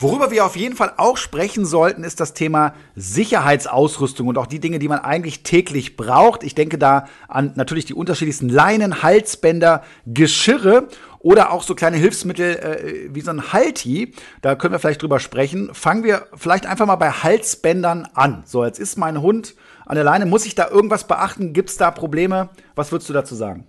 [0.00, 4.60] Worüber wir auf jeden Fall auch sprechen sollten, ist das Thema Sicherheitsausrüstung und auch die
[4.60, 6.44] Dinge, die man eigentlich täglich braucht.
[6.44, 10.86] Ich denke da an natürlich die unterschiedlichsten Leinen, Halsbänder, Geschirre
[11.20, 14.12] oder auch so kleine Hilfsmittel äh, wie so ein Halti.
[14.42, 15.74] Da können wir vielleicht drüber sprechen.
[15.74, 18.42] Fangen wir vielleicht einfach mal bei Halsbändern an.
[18.46, 19.54] So, jetzt ist mein Hund
[19.86, 20.26] an der Leine.
[20.26, 21.52] Muss ich da irgendwas beachten?
[21.52, 22.50] Gibt es da Probleme?
[22.74, 23.66] Was würdest du dazu sagen?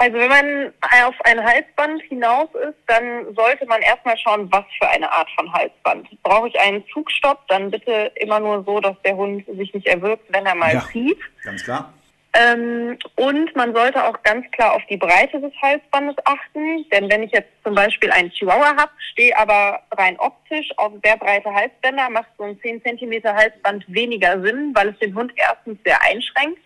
[0.00, 0.72] Also wenn man
[1.06, 5.52] auf ein Halsband hinaus ist, dann sollte man erstmal schauen, was für eine Art von
[5.52, 6.06] Halsband.
[6.22, 10.22] Brauche ich einen Zugstopp, dann bitte immer nur so, dass der Hund sich nicht erwürgt,
[10.28, 10.84] wenn er mal Ja.
[10.92, 11.18] zieht.
[11.42, 11.92] Ganz klar.
[12.34, 17.22] Ähm, und man sollte auch ganz klar auf die Breite des Halsbandes achten, denn wenn
[17.22, 22.10] ich jetzt zum Beispiel einen Chihuahua habe, stehe aber rein optisch auf sehr breite Halsbänder,
[22.10, 26.60] macht so ein 10 cm Halsband weniger Sinn, weil es den Hund erstens sehr einschränkt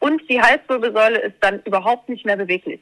[0.00, 2.80] und die Halswirbelsäule ist dann überhaupt nicht mehr beweglich.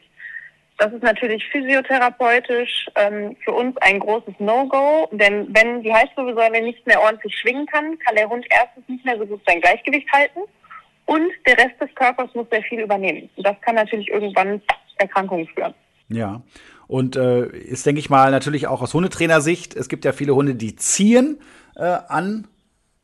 [0.78, 6.84] Das ist natürlich physiotherapeutisch ähm, für uns ein großes No-Go, denn wenn die Halswirbelsäule nicht
[6.86, 10.40] mehr ordentlich schwingen kann, kann der Hund erstens nicht mehr so gut sein Gleichgewicht halten
[11.06, 13.28] und der Rest des Körpers muss sehr viel übernehmen.
[13.36, 14.62] Das kann natürlich irgendwann
[14.96, 15.74] Erkrankungen führen.
[16.08, 16.42] Ja.
[16.86, 20.54] Und äh, ist, denke ich mal, natürlich auch aus Hundetrainersicht, es gibt ja viele Hunde,
[20.54, 21.38] die ziehen
[21.76, 22.46] äh, an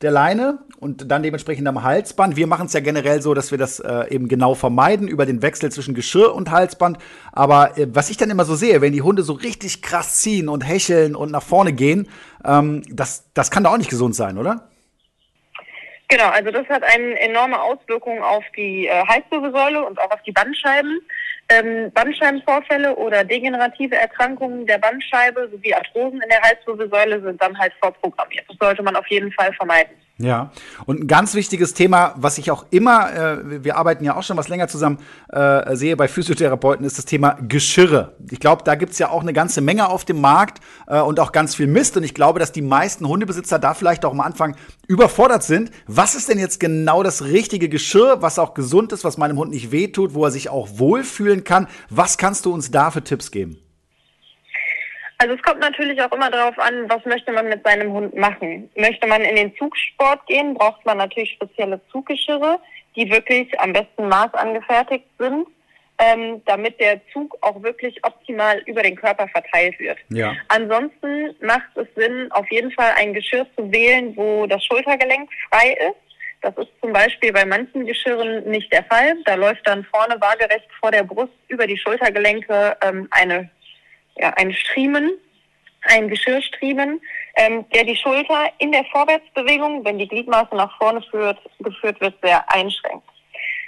[0.01, 2.35] der Leine und dann dementsprechend am Halsband.
[2.35, 5.41] Wir machen es ja generell so, dass wir das äh, eben genau vermeiden über den
[5.41, 6.97] Wechsel zwischen Geschirr und Halsband.
[7.31, 10.49] Aber äh, was ich dann immer so sehe, wenn die Hunde so richtig krass ziehen
[10.49, 12.07] und hecheln und nach vorne gehen,
[12.43, 14.70] ähm, das, das kann doch auch nicht gesund sein, oder?
[16.11, 20.33] Genau, also das hat eine enorme Auswirkung auf die äh, Halswirbelsäule und auch auf die
[20.33, 20.99] Bandscheiben.
[21.47, 27.71] Ähm, Bandscheibenvorfälle oder degenerative Erkrankungen der Bandscheibe sowie Arthrosen in der Halswirbelsäule sind dann halt
[27.81, 28.43] vorprogrammiert.
[28.49, 29.93] Das sollte man auf jeden Fall vermeiden.
[30.23, 30.51] Ja,
[30.85, 34.37] und ein ganz wichtiges Thema, was ich auch immer, äh, wir arbeiten ja auch schon
[34.37, 38.15] was länger zusammen, äh, sehe bei Physiotherapeuten, ist das Thema Geschirre.
[38.29, 41.31] Ich glaube, da gibt's ja auch eine ganze Menge auf dem Markt äh, und auch
[41.31, 41.97] ganz viel Mist.
[41.97, 44.55] Und ich glaube, dass die meisten Hundebesitzer da vielleicht auch am Anfang
[44.87, 45.71] überfordert sind.
[45.87, 49.51] Was ist denn jetzt genau das richtige Geschirr, was auch gesund ist, was meinem Hund
[49.51, 51.67] nicht wehtut, wo er sich auch wohlfühlen kann?
[51.89, 53.60] Was kannst du uns da für Tipps geben?
[55.21, 58.71] Also es kommt natürlich auch immer darauf an, was möchte man mit seinem Hund machen.
[58.75, 62.59] Möchte man in den Zugsport gehen, braucht man natürlich spezielle Zuggeschirre,
[62.95, 65.45] die wirklich am besten maßangefertigt sind,
[65.99, 69.99] ähm, damit der Zug auch wirklich optimal über den Körper verteilt wird.
[70.09, 70.33] Ja.
[70.47, 75.73] Ansonsten macht es Sinn, auf jeden Fall ein Geschirr zu wählen, wo das Schultergelenk frei
[75.87, 76.01] ist.
[76.41, 79.13] Das ist zum Beispiel bei manchen Geschirren nicht der Fall.
[79.25, 83.51] Da läuft dann vorne waagerecht vor der Brust über die Schultergelenke ähm, eine
[84.17, 85.11] ja, ein Striemen,
[85.83, 87.01] ein Geschirrstriemen,
[87.35, 92.15] ähm, der die Schulter in der Vorwärtsbewegung, wenn die Gliedmaße nach vorne führt, geführt wird,
[92.21, 93.07] sehr einschränkt.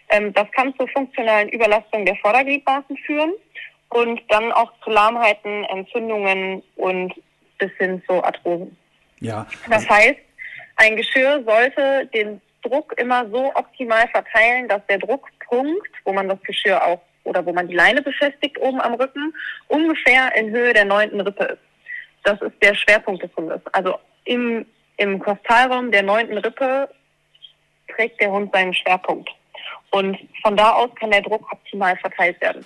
[0.10, 3.34] Ähm, das kann zur funktionalen Überlastung der Vordergliedmaßen führen
[3.90, 7.14] und dann auch zu Lahmheiten, Entzündungen und
[7.58, 8.78] bis hin zu Arthrosen.
[9.20, 9.48] Ja.
[9.70, 10.20] Das heißt,
[10.76, 16.42] ein Geschirr sollte den Druck immer so optimal verteilen, dass der Druckpunkt, wo man das
[16.44, 19.34] Geschirr auch oder wo man die Leine befestigt oben am Rücken,
[19.68, 21.62] ungefähr in Höhe der neunten Rippe ist.
[22.24, 23.62] Das ist der Schwerpunkt des Hundes.
[23.72, 24.66] Also im,
[24.98, 26.90] im Kostalraum der neunten Rippe
[27.94, 29.30] trägt der Hund seinen Schwerpunkt.
[29.92, 32.66] Und von da aus kann der Druck optimal verteilt werden.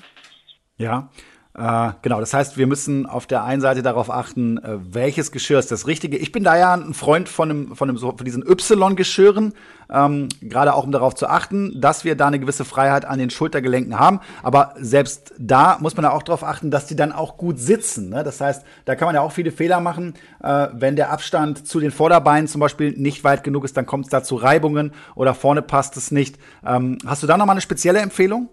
[0.77, 1.09] Ja,
[1.57, 5.57] äh, genau, das heißt, wir müssen auf der einen Seite darauf achten, äh, welches Geschirr
[5.57, 6.15] ist das Richtige.
[6.15, 9.53] Ich bin da ja ein Freund von, einem, von, einem, von diesen Y-Geschirren,
[9.89, 13.31] ähm, gerade auch um darauf zu achten, dass wir da eine gewisse Freiheit an den
[13.31, 14.19] Schultergelenken haben.
[14.43, 18.09] Aber selbst da muss man ja auch darauf achten, dass die dann auch gut sitzen.
[18.09, 18.23] Ne?
[18.23, 20.13] Das heißt, da kann man ja auch viele Fehler machen.
[20.43, 24.05] Äh, wenn der Abstand zu den Vorderbeinen zum Beispiel nicht weit genug ist, dann kommt
[24.05, 26.37] es da zu Reibungen oder vorne passt es nicht.
[26.63, 28.49] Ähm, hast du da nochmal eine spezielle Empfehlung?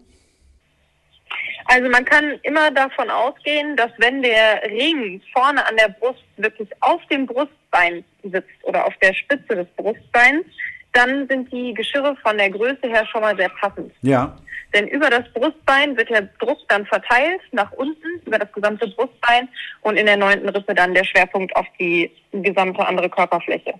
[1.66, 6.68] Also man kann immer davon ausgehen, dass wenn der Ring vorne an der Brust wirklich
[6.80, 10.44] auf dem Brustbein sitzt oder auf der Spitze des Brustbeins,
[10.92, 13.92] dann sind die Geschirre von der Größe her schon mal sehr passend.
[14.02, 14.36] Ja.
[14.74, 19.48] Denn über das Brustbein wird der Druck dann verteilt nach unten, über das gesamte Brustbein
[19.82, 23.74] und in der neunten Rippe dann der Schwerpunkt auf die gesamte andere Körperfläche.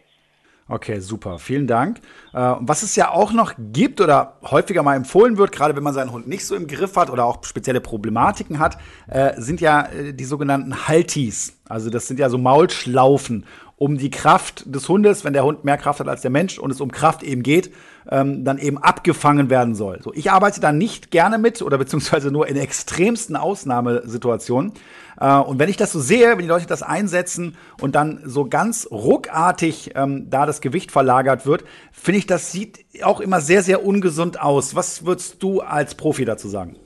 [0.66, 1.38] Okay, super.
[1.38, 1.98] Vielen Dank.
[2.32, 5.92] Äh, was es ja auch noch gibt oder häufiger mal empfohlen wird, gerade wenn man
[5.92, 9.82] seinen Hund nicht so im Griff hat oder auch spezielle Problematiken hat, äh, sind ja
[9.86, 11.58] äh, die sogenannten Haltis.
[11.68, 13.44] Also das sind ja so Maulschlaufen,
[13.76, 16.70] um die Kraft des Hundes, wenn der Hund mehr Kraft hat als der Mensch und
[16.70, 17.72] es um Kraft eben geht,
[18.08, 20.00] ähm, dann eben abgefangen werden soll.
[20.02, 24.72] So, ich arbeite da nicht gerne mit oder beziehungsweise nur in extremsten Ausnahmesituationen.
[25.20, 28.44] Äh, und wenn ich das so sehe, wenn die Leute das einsetzen und dann so
[28.44, 33.62] ganz ruckartig ähm, da das Gewicht verlagert wird, finde ich, das sieht auch immer sehr,
[33.62, 34.76] sehr ungesund aus.
[34.76, 36.76] Was würdest du als Profi dazu sagen?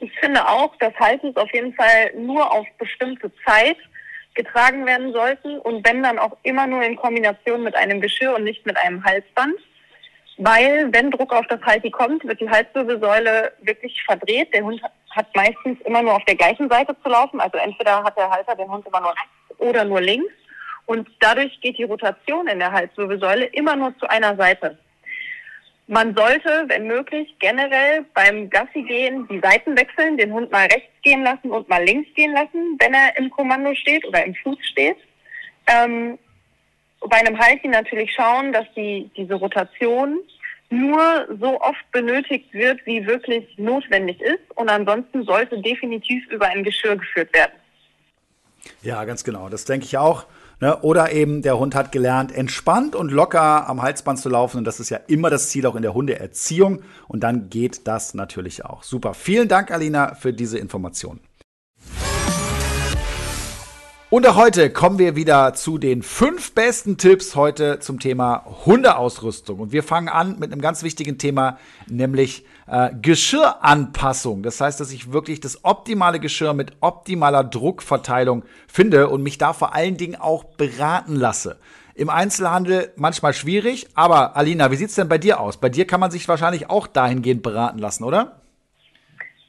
[0.00, 3.76] Ich finde auch, dass Halses auf jeden Fall nur auf bestimmte Zeit
[4.34, 8.44] getragen werden sollten und wenn dann auch immer nur in Kombination mit einem Geschirr und
[8.44, 9.54] nicht mit einem Halsband.
[10.36, 14.52] Weil, wenn Druck auf das Halti kommt, wird die Halswirbelsäule wirklich verdreht.
[14.52, 17.40] Der Hund hat meistens immer nur auf der gleichen Seite zu laufen.
[17.40, 20.32] Also entweder hat der Halter den Hund immer nur rechts oder nur links.
[20.86, 24.76] Und dadurch geht die Rotation in der Halswirbelsäule immer nur zu einer Seite.
[25.86, 30.90] Man sollte, wenn möglich, generell beim Gassi gehen die Seiten wechseln, den Hund mal rechts
[31.02, 34.56] gehen lassen und mal links gehen lassen, wenn er im Kommando steht oder im Fuß
[34.62, 34.96] steht.
[35.66, 36.18] Ähm,
[37.00, 40.20] bei einem Halti natürlich schauen, dass die, diese Rotation
[40.70, 44.40] nur so oft benötigt wird, wie wirklich notwendig ist.
[44.54, 47.52] Und ansonsten sollte definitiv über ein Geschirr geführt werden.
[48.82, 49.50] Ja, ganz genau.
[49.50, 50.26] Das denke ich auch.
[50.60, 50.80] Ne?
[50.82, 54.58] Oder eben der Hund hat gelernt, entspannt und locker am Halsband zu laufen.
[54.58, 56.82] Und das ist ja immer das Ziel auch in der Hundeerziehung.
[57.08, 58.82] Und dann geht das natürlich auch.
[58.82, 59.14] Super.
[59.14, 61.20] Vielen Dank, Alina, für diese Informationen.
[64.14, 69.58] Und auch heute kommen wir wieder zu den fünf besten Tipps heute zum Thema Hundeausrüstung.
[69.58, 74.44] Und wir fangen an mit einem ganz wichtigen Thema, nämlich äh, Geschirranpassung.
[74.44, 79.52] Das heißt, dass ich wirklich das optimale Geschirr mit optimaler Druckverteilung finde und mich da
[79.52, 81.58] vor allen Dingen auch beraten lasse.
[81.96, 85.56] Im Einzelhandel manchmal schwierig, aber Alina, wie sieht es denn bei dir aus?
[85.56, 88.43] Bei dir kann man sich wahrscheinlich auch dahingehend beraten lassen, oder?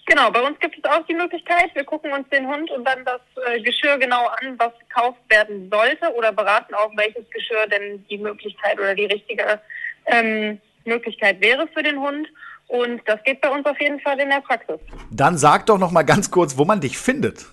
[0.07, 3.03] Genau, bei uns gibt es auch die Möglichkeit, wir gucken uns den Hund und dann
[3.05, 8.05] das äh, Geschirr genau an, was gekauft werden sollte oder beraten auch, welches Geschirr denn
[8.07, 9.59] die Möglichkeit oder die richtige
[10.05, 12.27] ähm, Möglichkeit wäre für den Hund.
[12.67, 14.79] Und das geht bei uns auf jeden Fall in der Praxis.
[15.11, 17.45] Dann sag doch noch mal ganz kurz, wo man dich findet.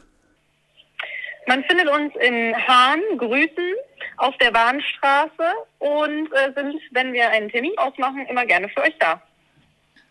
[1.47, 3.75] Man findet uns in Hahn, Grüßen,
[4.19, 8.97] auf der Bahnstraße und äh, sind, wenn wir einen Termin ausmachen, immer gerne für euch
[8.99, 9.21] da.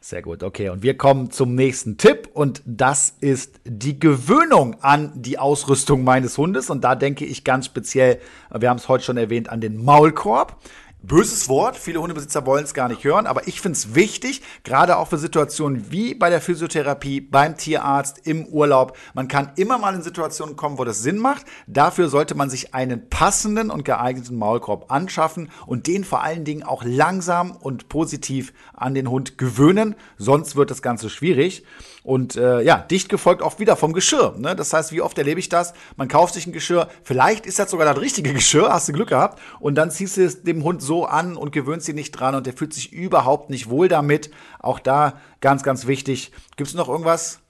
[0.03, 0.69] Sehr gut, okay.
[0.69, 6.39] Und wir kommen zum nächsten Tipp und das ist die Gewöhnung an die Ausrüstung meines
[6.39, 6.71] Hundes.
[6.71, 10.59] Und da denke ich ganz speziell, wir haben es heute schon erwähnt, an den Maulkorb.
[11.03, 14.97] Böses Wort, viele Hundebesitzer wollen es gar nicht hören, aber ich finde es wichtig, gerade
[14.97, 18.95] auch für Situationen wie bei der Physiotherapie, beim Tierarzt, im Urlaub.
[19.15, 21.47] Man kann immer mal in Situationen kommen, wo das Sinn macht.
[21.65, 26.61] Dafür sollte man sich einen passenden und geeigneten Maulkorb anschaffen und den vor allen Dingen
[26.61, 31.65] auch langsam und positiv an den Hund gewöhnen, sonst wird das Ganze schwierig.
[32.03, 34.33] Und äh, ja, dicht gefolgt auch wieder vom Geschirr.
[34.37, 34.55] Ne?
[34.55, 35.73] Das heißt, wie oft erlebe ich das?
[35.97, 39.09] Man kauft sich ein Geschirr, vielleicht ist das sogar das richtige Geschirr, hast du Glück
[39.09, 42.33] gehabt, und dann ziehst du es dem Hund so an und gewöhnst ihn nicht dran
[42.33, 44.31] und der fühlt sich überhaupt nicht wohl damit.
[44.59, 46.31] Auch da ganz, ganz wichtig.
[46.55, 47.40] Gibt es noch irgendwas?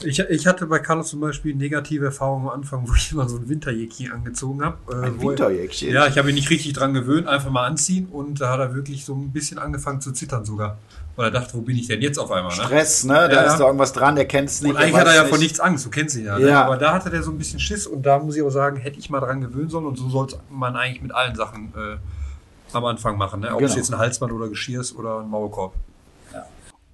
[0.00, 3.36] Ich, ich hatte bei Carlos zum Beispiel negative Erfahrungen am Anfang, wo ich immer so
[3.36, 4.76] ein Winterjäckchen angezogen habe.
[4.90, 5.90] Äh, ein Winterjäckchen?
[5.90, 8.74] Ja, ich habe ihn nicht richtig dran gewöhnt, einfach mal anziehen und da hat er
[8.74, 10.78] wirklich so ein bisschen angefangen zu zittern sogar.
[11.14, 12.56] Weil er dachte, wo bin ich denn jetzt auf einmal?
[12.56, 12.64] Ne?
[12.64, 13.14] Stress, ne?
[13.14, 14.72] Da ja, ist da irgendwas dran, der kennt es nicht.
[14.72, 15.30] Und eigentlich hat er ja nicht.
[15.30, 16.48] vor nichts Angst, du kennst ihn ja, ne?
[16.48, 16.64] ja.
[16.64, 18.98] Aber da hatte der so ein bisschen Schiss und da muss ich auch sagen, hätte
[18.98, 21.96] ich mal dran gewöhnen sollen und so soll man eigentlich mit allen Sachen äh,
[22.72, 23.52] am Anfang machen, ne?
[23.52, 23.70] Ob genau.
[23.70, 25.74] es jetzt ein Halsband oder Geschirr ist oder ein Maulkorb.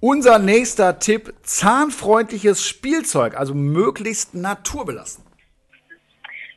[0.01, 5.25] Unser nächster Tipp, zahnfreundliches Spielzeug, also möglichst naturbelassen.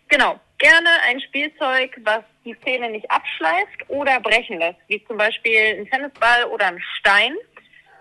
[0.09, 5.59] Genau, gerne ein Spielzeug, was die Zähne nicht abschleift oder brechen lässt, wie zum Beispiel
[5.77, 7.35] ein Tennisball oder ein Stein.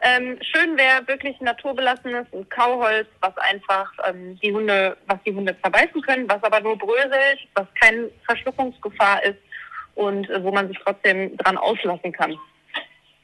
[0.04, 5.56] Ähm, schön wäre wirklich naturbelassenes ein Kauholz, was einfach ähm, die Hunde, was die Hunde
[5.62, 9.40] zerbeißen können, was aber nur bröselt, was keine Verschluckungsgefahr ist
[9.96, 12.38] und äh, wo man sich trotzdem dran auslassen kann.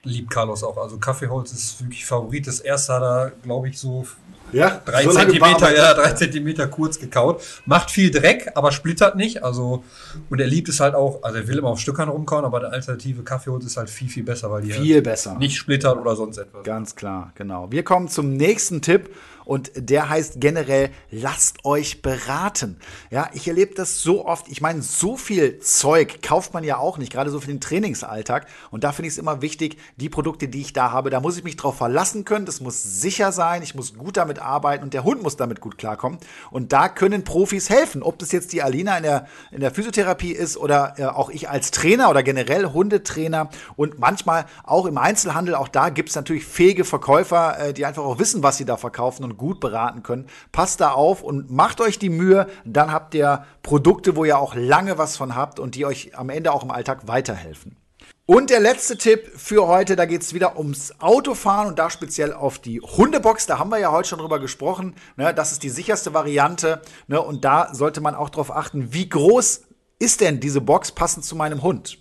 [0.07, 0.77] Liebt Carlos auch.
[0.77, 2.47] Also Kaffeeholz ist wirklich Favorit.
[2.47, 4.05] Das erste hat er, glaube ich, so
[4.53, 7.41] Ja, drei so Zentimeter, ja, drei Zentimeter kurz gekaut.
[7.65, 9.43] Macht viel Dreck, aber splittert nicht.
[9.43, 9.83] Also,
[10.29, 12.71] und er liebt es halt auch, also er will immer auf Stückern rumkauen, aber der
[12.71, 15.37] alternative Kaffeeholz ist halt viel, viel besser, weil die Viel halt besser.
[15.37, 16.63] nicht splittert oder sonst etwas.
[16.63, 17.69] Ganz klar, genau.
[17.71, 19.09] Wir kommen zum nächsten Tipp
[19.47, 22.79] und der heißt generell, lasst euch beraten.
[23.09, 24.49] Ja, ich erlebe das so oft.
[24.49, 28.45] Ich meine, so viel Zeug kauft man ja auch nicht, gerade so für den Trainingsalltag.
[28.71, 31.37] Und da finde ich es immer wichtig, die Produkte, die ich da habe, da muss
[31.37, 32.45] ich mich drauf verlassen können.
[32.45, 33.63] Das muss sicher sein.
[33.63, 36.19] Ich muss gut damit arbeiten und der Hund muss damit gut klarkommen.
[36.51, 38.03] Und da können Profis helfen.
[38.03, 41.49] Ob das jetzt die Alina in der, in der Physiotherapie ist oder äh, auch ich
[41.49, 45.55] als Trainer oder generell Hundetrainer und manchmal auch im Einzelhandel.
[45.55, 48.75] Auch da gibt es natürlich fähige Verkäufer, äh, die einfach auch wissen, was sie da
[48.75, 50.27] verkaufen und gut beraten können.
[50.51, 52.47] Passt da auf und macht euch die Mühe.
[52.65, 56.29] Dann habt ihr Produkte, wo ihr auch lange was von habt und die euch am
[56.29, 57.77] Ende auch im Alltag weiterhelfen.
[58.25, 62.33] Und der letzte Tipp für heute, da geht es wieder ums Autofahren und da speziell
[62.33, 63.45] auf die Hundebox.
[63.45, 64.95] Da haben wir ja heute schon drüber gesprochen.
[65.15, 65.33] Ne?
[65.33, 66.81] Das ist die sicherste Variante.
[67.07, 67.21] Ne?
[67.21, 69.61] Und da sollte man auch darauf achten, wie groß
[69.99, 71.99] ist denn diese Box passend zu meinem Hund?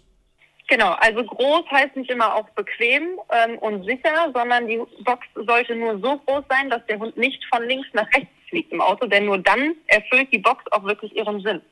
[0.68, 5.76] Genau, also groß heißt nicht immer auch bequem ähm, und sicher, sondern die Box sollte
[5.76, 9.06] nur so groß sein, dass der Hund nicht von links nach rechts fliegt im Auto,
[9.06, 11.62] denn nur dann erfüllt die Box auch wirklich ihren Sinn.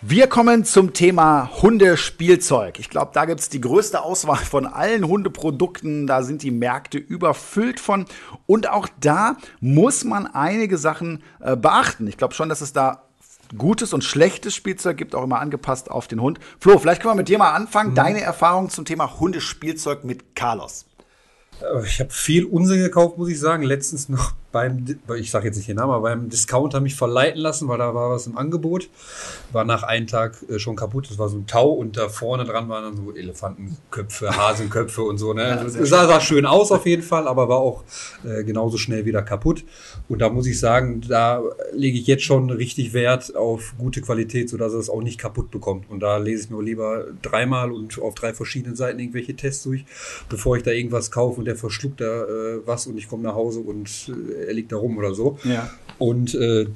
[0.00, 2.78] Wir kommen zum Thema Hundespielzeug.
[2.78, 6.06] Ich glaube, da gibt es die größte Auswahl von allen Hundeprodukten.
[6.06, 8.06] Da sind die Märkte überfüllt von.
[8.46, 12.06] Und auch da muss man einige Sachen äh, beachten.
[12.06, 13.07] Ich glaube schon, dass es da
[13.56, 16.38] gutes und schlechtes Spielzeug gibt, auch immer angepasst auf den Hund.
[16.58, 17.94] Flo, vielleicht können wir mit dir mal anfangen.
[17.94, 20.87] Deine Erfahrung zum Thema Hundespielzeug mit Carlos.
[21.62, 23.62] Äh, Ich habe viel Unsinn gekauft, muss ich sagen.
[23.62, 24.84] Letztens noch beim,
[25.18, 28.10] ich sage jetzt nicht den Namen, aber beim Discounter mich verleiten lassen, weil da war
[28.10, 28.88] was im Angebot.
[29.52, 31.10] War nach einem Tag äh, schon kaputt.
[31.10, 35.18] Das war so ein Tau und da vorne dran waren dann so Elefantenköpfe, Hasenköpfe und
[35.18, 35.34] so.
[35.34, 35.44] Ne?
[35.44, 37.84] Also, es sah, sah schön aus auf jeden Fall, aber war auch
[38.24, 39.64] äh, genauso schnell wieder kaputt.
[40.08, 41.42] Und da muss ich sagen, da
[41.72, 45.50] lege ich jetzt schon richtig Wert auf gute Qualität, sodass er es auch nicht kaputt
[45.50, 45.90] bekommt.
[45.90, 49.84] Und da lese ich mir lieber dreimal und auf drei verschiedenen Seiten irgendwelche Tests durch,
[50.30, 53.34] bevor ich da irgendwas kaufe und der verschluckt da äh, was und ich komme nach
[53.34, 55.38] Hause und äh, er liegt da rum oder so.
[55.44, 55.70] Ja.
[55.98, 56.66] Und äh,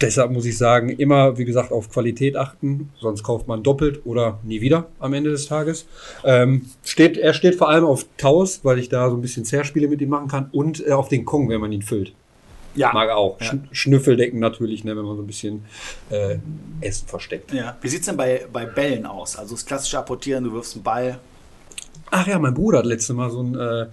[0.00, 4.38] deshalb muss ich sagen, immer, wie gesagt, auf Qualität achten, sonst kauft man doppelt oder
[4.44, 5.86] nie wieder am Ende des Tages.
[6.24, 9.88] Ähm, steht, er steht vor allem auf Taus, weil ich da so ein bisschen Zerspiele
[9.88, 12.14] mit ihm machen kann und äh, auf den Kong, wenn man ihn füllt.
[12.76, 12.92] Ja.
[12.92, 13.40] Mag auch.
[13.40, 13.46] Ja.
[13.46, 15.64] Schn Schnüffeldecken natürlich, ne, wenn man so ein bisschen
[16.08, 16.36] äh,
[16.80, 17.52] Essen versteckt.
[17.52, 17.76] ja.
[17.80, 19.36] Wie sieht es denn bei, bei Bällen aus?
[19.36, 21.18] Also das klassische Apportieren, du wirfst einen Ball.
[22.10, 23.86] Ach ja, mein Bruder hat letztes Mal so ein, äh,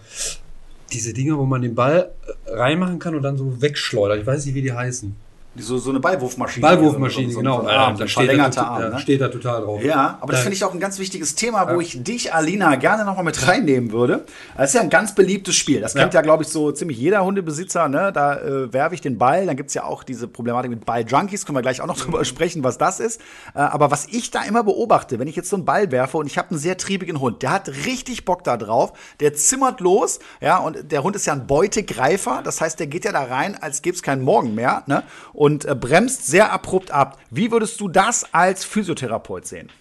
[0.91, 2.11] diese Dinger, wo man den Ball
[2.45, 4.19] äh, reinmachen kann und dann so wegschleudert.
[4.19, 5.15] Ich weiß nicht, wie die heißen.
[5.59, 6.61] So, so eine Ballwurfmaschine.
[6.65, 7.61] Ballwurfmaschine, so, genau.
[7.61, 8.81] So, ja, so da steht er, verlängerter tot- Arm.
[8.81, 8.99] ja, ne?
[8.99, 9.83] steht er total drauf.
[9.83, 12.75] Ja, aber das Da- finde ich auch ein ganz wichtiges Thema, wo ich dich, Alina,
[12.75, 14.25] gerne nochmal mit reinnehmen würde.
[14.55, 15.81] Das ist ja ein ganz beliebtes Spiel.
[15.81, 16.23] Das kennt ja, Ja.
[16.23, 17.87] glaube ich, so ziemlich jeder Hundebesitzer.
[17.89, 18.11] Ne?
[18.13, 19.45] Da äh, werfe ich den Ball.
[19.45, 21.45] Dann gibt es ja auch diese Problematik mit Balljunkies.
[21.45, 23.21] Können wir gleich auch noch drüber sprechen, was das ist.
[23.55, 26.27] Äh, aber was ich da immer beobachte, wenn ich jetzt so einen Ball werfe und
[26.27, 28.93] ich habe einen sehr triebigen Hund, der hat richtig Bock da drauf.
[29.19, 30.19] Der zimmert los.
[30.41, 32.41] Ja, und der Hund ist ja ein Beutegreifer.
[32.43, 34.83] Das heißt, der geht ja da rein, als gäbe es keinen Morgen mehr.
[34.87, 35.03] Ne?
[35.33, 37.17] Und äh, bremst sehr abrupt ab.
[37.29, 39.71] Wie würdest du das als Physiotherapeut sehen?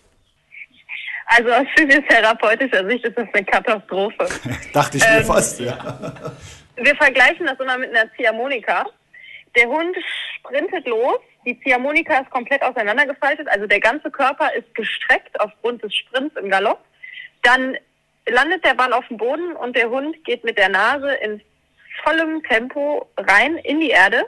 [1.27, 4.29] Also aus physiotherapeutischer Sicht ist das eine Katastrophe.
[4.73, 6.13] Dachte ich mir Ähm, fast, ja.
[6.77, 8.87] Wir vergleichen das immer mit einer Ziehharmonika.
[9.57, 9.97] Der Hund
[10.39, 15.95] sprintet los, die Ziehharmonika ist komplett auseinandergefaltet, also der ganze Körper ist gestreckt aufgrund des
[15.95, 16.85] Sprints im Galopp.
[17.43, 17.77] Dann
[18.29, 21.41] landet der Ball auf dem Boden und der Hund geht mit der Nase in
[22.05, 24.27] vollem Tempo rein in die Erde.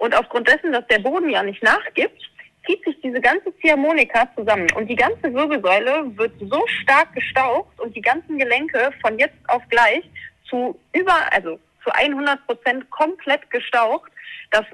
[0.00, 2.22] Und aufgrund dessen, dass der Boden ja nicht nachgibt,
[2.66, 4.66] zieht sich diese ganze Ziehharmonika zusammen.
[4.74, 9.62] Und die ganze Wirbelsäule wird so stark gestaucht und die ganzen Gelenke von jetzt auf
[9.68, 10.02] gleich
[10.48, 14.10] zu über, also zu 100 Prozent komplett gestaucht.
[14.50, 14.64] Das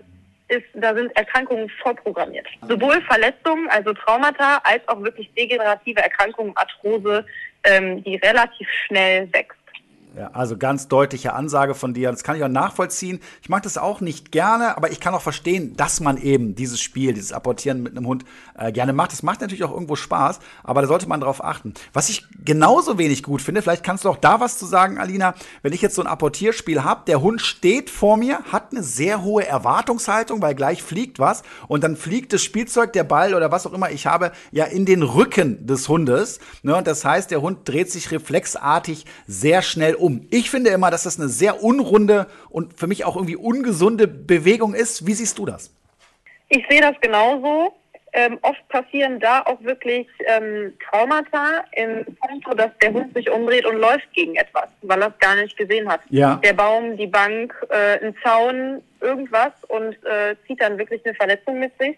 [0.47, 2.47] ist, da sind Erkrankungen vorprogrammiert.
[2.69, 7.27] Sowohl Verletzungen, also Traumata, als auch wirklich degenerative Erkrankungen, Arthrose,
[7.65, 9.59] ähm, die relativ schnell wächst.
[10.17, 12.11] Ja, also ganz deutliche Ansage von dir.
[12.11, 13.21] Das kann ich auch nachvollziehen.
[13.43, 16.81] Ich mag das auch nicht gerne, aber ich kann auch verstehen, dass man eben dieses
[16.81, 18.25] Spiel, dieses Apportieren mit einem Hund
[18.57, 19.13] äh, gerne macht.
[19.13, 21.75] Das macht natürlich auch irgendwo Spaß, aber da sollte man drauf achten.
[21.93, 25.35] Was ich genauso wenig gut finde, vielleicht kannst du auch da was zu sagen, Alina,
[25.61, 29.23] wenn ich jetzt so ein Apportierspiel habe, der Hund steht vor mir, hat eine sehr
[29.23, 33.67] hohe Erwartungshaltung, weil gleich fliegt was und dann fliegt das Spielzeug, der Ball oder was
[33.67, 36.41] auch immer ich habe, ja in den Rücken des Hundes.
[36.63, 36.75] Ne?
[36.75, 40.27] Und das heißt, der Hund dreht sich reflexartig sehr schnell um um.
[40.31, 44.73] Ich finde immer, dass das eine sehr unrunde und für mich auch irgendwie ungesunde Bewegung
[44.73, 45.07] ist.
[45.07, 45.73] Wie siehst du das?
[46.49, 47.75] Ich sehe das genauso.
[48.19, 53.67] Ähm, oft passieren da auch wirklich ähm, Traumata im Punkt, dass der Hund sich umdreht
[53.67, 56.01] und läuft gegen etwas, weil er es gar nicht gesehen hat.
[56.09, 56.41] Ja.
[56.43, 61.59] Der Baum, die Bank, äh, ein Zaun, irgendwas und äh, zieht dann wirklich eine Verletzung
[61.59, 61.95] mit sich,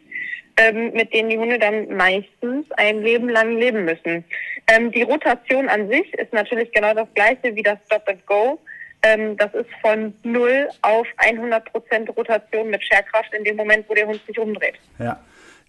[0.56, 4.24] ähm, mit denen die Hunde dann meistens ein Leben lang leben müssen.
[4.66, 8.58] Ähm, die Rotation an sich ist natürlich genau das gleiche wie das Stop and Go.
[9.04, 13.94] Ähm, das ist von 0 auf 100 Prozent Rotation mit Scherkraft in dem Moment, wo
[13.94, 14.74] der Hund sich umdreht.
[14.98, 15.20] Ja.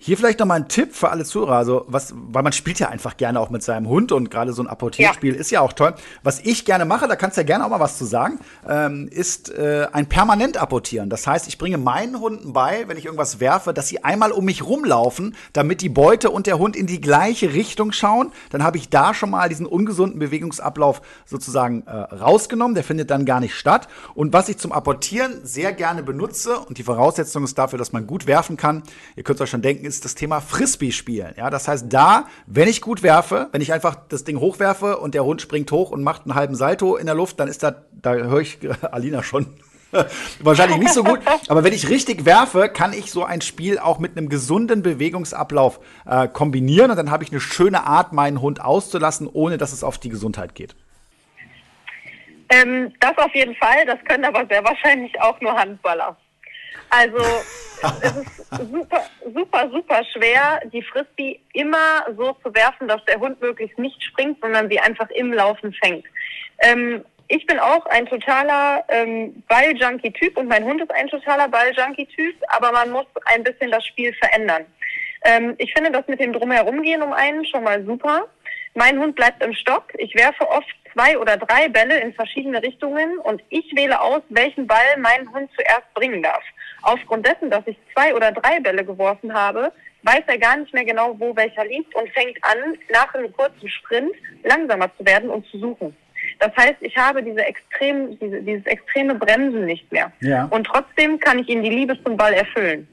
[0.02, 2.88] Hier vielleicht noch mal ein Tipp für alle Zuhörer, also was, weil man spielt ja
[2.88, 5.39] einfach gerne auch mit seinem Hund und gerade so ein Apportierspiel ja.
[5.41, 5.93] ist ja auch toll.
[6.24, 9.10] Was ich gerne mache, da kannst du ja gerne auch mal was zu sagen, ähm,
[9.12, 11.10] ist äh, ein permanent apportieren.
[11.10, 14.45] Das heißt, ich bringe meinen Hunden bei, wenn ich irgendwas werfe, dass sie einmal um
[14.45, 18.32] mich rumlaufen, damit die Beute und der Hund in die gleiche Richtung schauen.
[18.52, 22.74] Dann habe ich da schon mal diesen ungesunden Bewegungsablauf sozusagen äh, rausgenommen.
[22.74, 23.89] Der findet dann gar nicht statt.
[24.16, 28.08] Und was ich zum Apportieren sehr gerne benutze und die Voraussetzung ist dafür, dass man
[28.08, 28.82] gut werfen kann.
[29.18, 31.34] Ihr könnt euch schon denken, ist das Thema Frisbee spielen.
[31.38, 35.14] Ja, das heißt, da, wenn ich gut werfe, wenn ich einfach das Ding hochwerfe und
[35.14, 37.76] der Hund springt hoch und macht einen halben Salto in der Luft, dann ist da,
[37.92, 38.60] da höre ich
[38.92, 39.48] Alina schon
[40.40, 41.20] wahrscheinlich nicht so gut.
[41.48, 45.80] Aber wenn ich richtig werfe, kann ich so ein Spiel auch mit einem gesunden Bewegungsablauf
[46.06, 49.84] äh, kombinieren und dann habe ich eine schöne Art, meinen Hund auszulassen, ohne dass es
[49.84, 50.76] auf die Gesundheit geht.
[52.50, 53.86] Ähm, das auf jeden Fall.
[53.86, 56.18] Das können aber sehr wahrscheinlich auch nur Handballer.
[56.90, 57.18] Also
[58.02, 63.42] es ist super, super, super schwer, die Frisbee immer so zu werfen, dass der Hund
[63.42, 66.06] möglichst nicht springt, sondern sie einfach im Laufen fängt.
[66.60, 72.36] Ähm, ich bin auch ein totaler ähm, Ball-Junkie-Typ und mein Hund ist ein totaler Ball-Junkie-Typ,
[72.48, 74.66] aber man muss ein bisschen das Spiel verändern.
[75.24, 78.28] Ähm, ich finde das mit dem Drumherumgehen um einen schon mal super.
[78.74, 79.86] Mein Hund bleibt im Stock.
[79.98, 84.66] Ich werfe oft zwei oder drei Bälle in verschiedene Richtungen und ich wähle aus, welchen
[84.68, 86.44] Ball mein Hund zuerst bringen darf.
[86.82, 89.72] Aufgrund dessen, dass ich zwei oder drei Bälle geworfen habe,
[90.04, 93.70] weiß er gar nicht mehr genau, wo welcher liegt und fängt an, nach einem kurzen
[93.70, 94.14] Sprint
[94.44, 95.96] langsamer zu werden und zu suchen.
[96.40, 100.12] Das heißt, ich habe diese extrem, diese, dieses extreme Bremsen nicht mehr.
[100.22, 100.46] Ja.
[100.46, 102.88] Und trotzdem kann ich ihm die Liebe zum Ball erfüllen.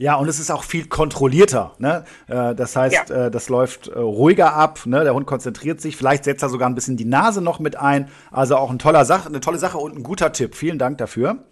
[0.00, 1.74] Ja, und es ist auch viel kontrollierter.
[1.78, 2.04] Ne?
[2.28, 3.26] Äh, das heißt, ja.
[3.26, 4.80] äh, das läuft äh, ruhiger ab.
[4.86, 5.02] Ne?
[5.02, 5.96] Der Hund konzentriert sich.
[5.96, 8.08] Vielleicht setzt er sogar ein bisschen die Nase noch mit ein.
[8.30, 10.54] Also auch ein toller Sach eine tolle Sache und ein guter Tipp.
[10.54, 11.44] Vielen Dank dafür.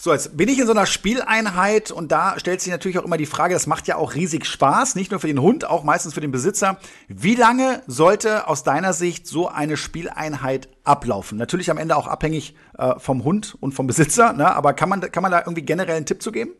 [0.00, 3.16] So, jetzt bin ich in so einer Spieleinheit und da stellt sich natürlich auch immer
[3.16, 6.14] die Frage, das macht ja auch riesig Spaß, nicht nur für den Hund, auch meistens
[6.14, 6.78] für den Besitzer.
[7.08, 11.36] Wie lange sollte aus deiner Sicht so eine Spieleinheit ablaufen?
[11.36, 14.54] Natürlich am Ende auch abhängig äh, vom Hund und vom Besitzer, ne?
[14.54, 16.52] aber kann man, kann man da irgendwie generell einen Tipp zu geben?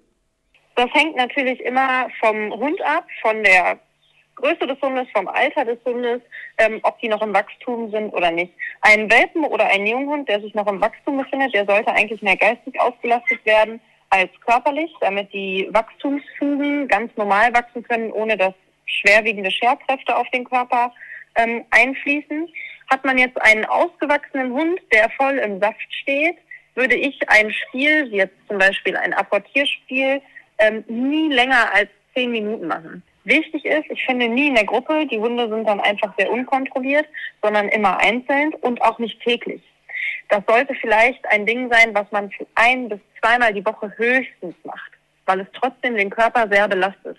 [0.75, 3.79] Das hängt natürlich immer vom Hund ab, von der
[4.39, 6.21] Größe des Hundes, vom Alter des Hundes,
[6.59, 8.53] ähm, ob die noch im Wachstum sind oder nicht.
[8.83, 12.37] Ein Welpen oder ein Junghund, der sich noch im Wachstum befindet, der sollte eigentlich mehr
[12.37, 13.81] geistig ausgelastet werden
[14.11, 18.55] als körperlich, damit die Wachstumsfugen ganz normal wachsen können, ohne dass
[18.87, 20.93] schwerwiegende Scherkräfte auf den Körper
[21.35, 22.49] ähm, einfließen.
[22.91, 26.37] Hat man jetzt einen ausgewachsenen Hund, der voll im Saft steht,
[26.75, 30.23] würde ich ein Spiel, wie jetzt zum Beispiel ein Apportierspiel,
[30.59, 33.03] ähm, nie länger als zehn Minuten machen.
[33.29, 37.07] Wichtig ist, ich finde nie in der Gruppe, die Hunde sind dann einfach sehr unkontrolliert,
[37.43, 39.63] sondern immer einzeln und auch nicht täglich.
[40.31, 44.93] Das sollte vielleicht ein Ding sein, was man ein bis zweimal die Woche höchstens macht,
[45.27, 47.19] weil es trotzdem den Körper sehr belastet.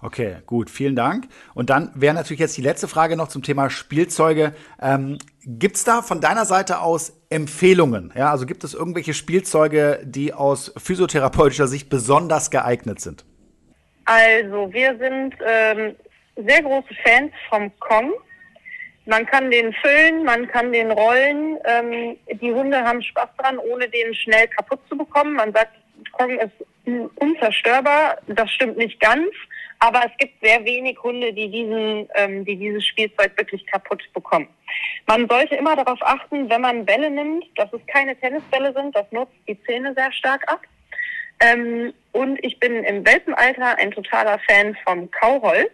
[0.00, 1.26] Okay, gut, vielen Dank.
[1.54, 4.54] Und dann wäre natürlich jetzt die letzte Frage noch zum Thema Spielzeuge.
[4.80, 8.12] Ähm, gibt es da von deiner Seite aus Empfehlungen?
[8.14, 13.24] Ja, also gibt es irgendwelche Spielzeuge, die aus physiotherapeutischer Sicht besonders geeignet sind?
[14.06, 15.96] Also, wir sind ähm,
[16.36, 18.12] sehr große Fans vom Kong.
[19.04, 21.58] Man kann den füllen, man kann den rollen.
[21.64, 25.34] Ähm, die Hunde haben Spaß dran, ohne den schnell kaputt zu bekommen.
[25.34, 25.72] Man sagt,
[26.12, 26.52] Kong ist
[27.16, 28.18] unzerstörbar.
[28.26, 29.28] Das stimmt nicht ganz.
[29.78, 34.48] Aber es gibt sehr wenig Hunde, die diesen, ähm, die dieses Spielzeug wirklich kaputt bekommen.
[35.06, 38.96] Man sollte immer darauf achten, wenn man Bälle nimmt, dass es keine Tennisbälle sind.
[38.96, 40.60] Das nutzt die Zähne sehr stark ab.
[41.40, 45.70] Ähm, und ich bin im Welpenalter ein totaler Fan vom Kauholz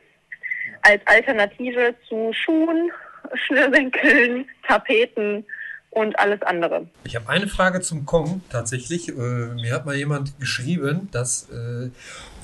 [0.83, 2.91] als Alternative zu Schuhen,
[3.47, 5.45] Schnürsenkeln, Tapeten
[5.91, 6.89] und alles andere.
[7.05, 9.09] Ich habe eine Frage zum Kong tatsächlich.
[9.09, 11.91] Äh, mir hat mal jemand geschrieben, dass äh,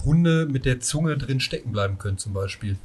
[0.05, 2.77] Hunde mit der Zunge drin stecken bleiben können, zum Beispiel.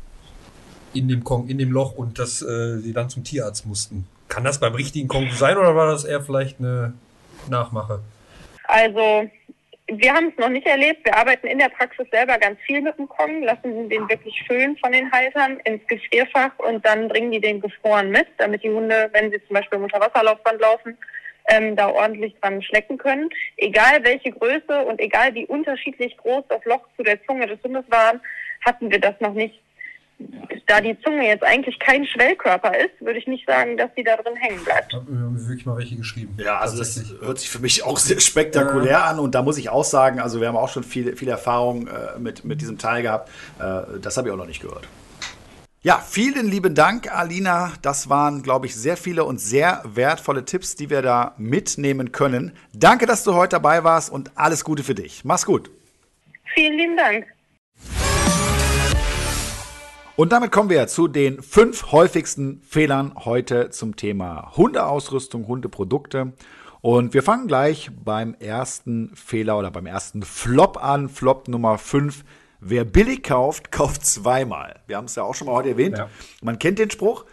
[0.93, 4.07] In dem Kong, in dem Loch und dass äh, sie dann zum Tierarzt mussten.
[4.29, 6.93] Kann das beim richtigen Kong sein oder war das eher vielleicht eine
[7.49, 7.99] Nachmache?
[8.63, 9.29] Also
[9.87, 11.05] wir haben es noch nicht erlebt.
[11.05, 14.77] Wir arbeiten in der Praxis selber ganz viel mit dem Kong, lassen den wirklich füllen
[14.77, 19.09] von den Haltern ins Gefrierfach und dann bringen die den gefroren mit, damit die Hunde,
[19.11, 20.97] wenn sie zum Beispiel im Unterwasserlaufband laufen,
[21.49, 23.29] ähm, da ordentlich dran schlecken können.
[23.57, 27.83] Egal welche Größe und egal wie unterschiedlich groß das Loch zu der Zunge des Hundes
[27.89, 28.21] war,
[28.65, 29.59] hatten wir das noch nicht
[30.67, 34.15] da die Zunge jetzt eigentlich kein Schwellkörper ist, würde ich nicht sagen, dass die da
[34.15, 34.93] drin hängen bleibt.
[34.93, 36.37] Da haben wir wirklich mal welche geschrieben.
[36.37, 39.05] Ja, also das hört sich für mich auch sehr spektakulär ja.
[39.05, 41.87] an und da muss ich auch sagen, also wir haben auch schon viel, viel Erfahrung
[41.87, 43.29] äh, mit, mit diesem Teil gehabt.
[43.59, 44.87] Äh, das habe ich auch noch nicht gehört.
[45.81, 47.73] Ja, vielen lieben Dank, Alina.
[47.81, 52.53] Das waren, glaube ich, sehr viele und sehr wertvolle Tipps, die wir da mitnehmen können.
[52.73, 55.25] Danke, dass du heute dabei warst und alles Gute für dich.
[55.25, 55.69] Mach's gut.
[56.55, 57.25] Vielen lieben Dank.
[60.15, 66.33] Und damit kommen wir zu den fünf häufigsten Fehlern heute zum Thema Hundeausrüstung, Hundeprodukte.
[66.81, 71.09] Und wir fangen gleich beim ersten Fehler oder beim ersten Flop an.
[71.09, 72.25] Flop Nummer fünf.
[72.59, 74.81] Wer billig kauft, kauft zweimal.
[74.85, 75.97] Wir haben es ja auch schon mal heute erwähnt.
[75.97, 76.09] Ja.
[76.43, 77.25] Man kennt den Spruch.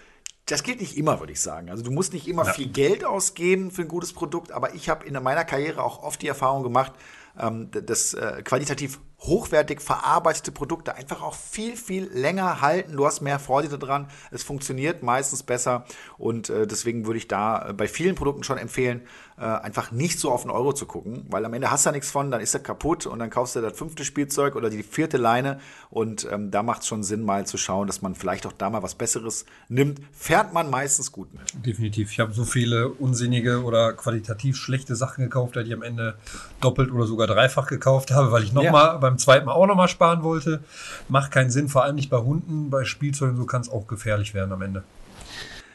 [0.46, 1.68] Das gilt nicht immer, würde ich sagen.
[1.68, 2.52] Also du musst nicht immer ja.
[2.54, 6.22] viel Geld ausgeben für ein gutes Produkt, aber ich habe in meiner Karriere auch oft
[6.22, 6.92] die Erfahrung gemacht,
[7.38, 12.96] ähm, dass äh, qualitativ hochwertig verarbeitete Produkte einfach auch viel, viel länger halten.
[12.96, 14.08] Du hast mehr Freude daran.
[14.30, 15.84] Es funktioniert meistens besser.
[16.16, 19.02] Und äh, deswegen würde ich da äh, bei vielen Produkten schon empfehlen,
[19.40, 21.92] äh, einfach nicht so auf den Euro zu gucken, weil am Ende hast du ja
[21.92, 24.82] nichts von, dann ist er kaputt und dann kaufst du das fünfte Spielzeug oder die
[24.82, 25.60] vierte Leine.
[25.88, 28.68] Und ähm, da macht es schon Sinn, mal zu schauen, dass man vielleicht auch da
[28.68, 30.00] mal was Besseres nimmt.
[30.12, 31.66] Fährt man meistens gut mit.
[31.66, 32.12] Definitiv.
[32.12, 36.16] Ich habe so viele unsinnige oder qualitativ schlechte Sachen gekauft, die ich am Ende
[36.60, 38.96] doppelt oder sogar dreifach gekauft habe, weil ich nochmal ja.
[38.98, 40.62] beim zweiten Mal auch nochmal sparen wollte.
[41.08, 44.34] Macht keinen Sinn, vor allem nicht bei Hunden, bei Spielzeugen, so kann es auch gefährlich
[44.34, 44.84] werden am Ende.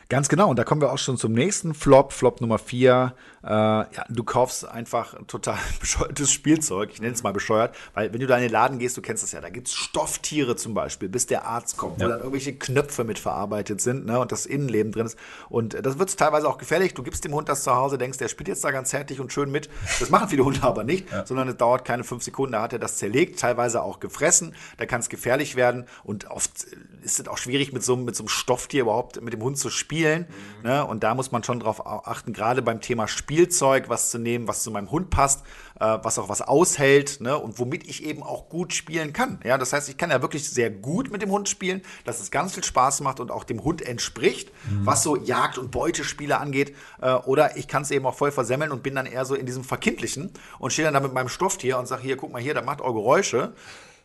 [0.08, 3.16] Ganz genau, und da kommen wir auch schon zum nächsten Flop, Flop Nummer 4.
[3.44, 8.20] Äh, ja, du kaufst einfach total bescheuertes Spielzeug, ich nenne es mal bescheuert, weil wenn
[8.20, 10.76] du da in den Laden gehst, du kennst das ja, da gibt es Stofftiere zum
[10.76, 12.06] Beispiel, bis der Arzt kommt, ja.
[12.06, 15.18] wo dann irgendwelche Knöpfe mit verarbeitet sind ne, und das Innenleben drin ist.
[15.50, 16.94] Und äh, das wird teilweise auch gefährlich.
[16.94, 19.34] Du gibst dem Hund das zu Hause, denkst, der spielt jetzt da ganz zärtlich und
[19.34, 19.70] schön mit.
[20.00, 21.26] Das machen viele Hunde aber nicht, ja.
[21.26, 24.86] sondern es dauert keine fünf Sekunden, da hat er das zerlegt, teilweise auch gefressen, da
[24.86, 26.68] kann es gefährlich werden und oft
[27.06, 29.70] ist es auch schwierig, mit so, mit so einem Stofftier überhaupt mit dem Hund zu
[29.70, 30.28] spielen.
[30.64, 30.70] Mhm.
[30.70, 30.86] Ne?
[30.86, 34.64] Und da muss man schon drauf achten, gerade beim Thema Spielzeug, was zu nehmen, was
[34.64, 35.46] zu meinem Hund passt,
[35.80, 37.38] äh, was auch was aushält ne?
[37.38, 39.40] und womit ich eben auch gut spielen kann.
[39.44, 42.32] Ja, das heißt, ich kann ja wirklich sehr gut mit dem Hund spielen, dass es
[42.32, 44.86] ganz viel Spaß macht und auch dem Hund entspricht, mhm.
[44.86, 46.76] was so Jagd- und Beutespiele angeht.
[47.02, 49.46] Äh, oder ich kann es eben auch voll versemmeln und bin dann eher so in
[49.46, 52.56] diesem Verkindlichen und stehe dann da mit meinem Stofftier und sage, hier, guck mal hier,
[52.56, 53.54] da macht eure Geräusche.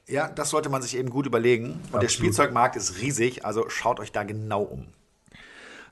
[0.07, 1.71] Ja, das sollte man sich eben gut überlegen.
[1.71, 2.03] Und Absolut.
[2.03, 4.87] der Spielzeugmarkt ist riesig, also schaut euch da genau um.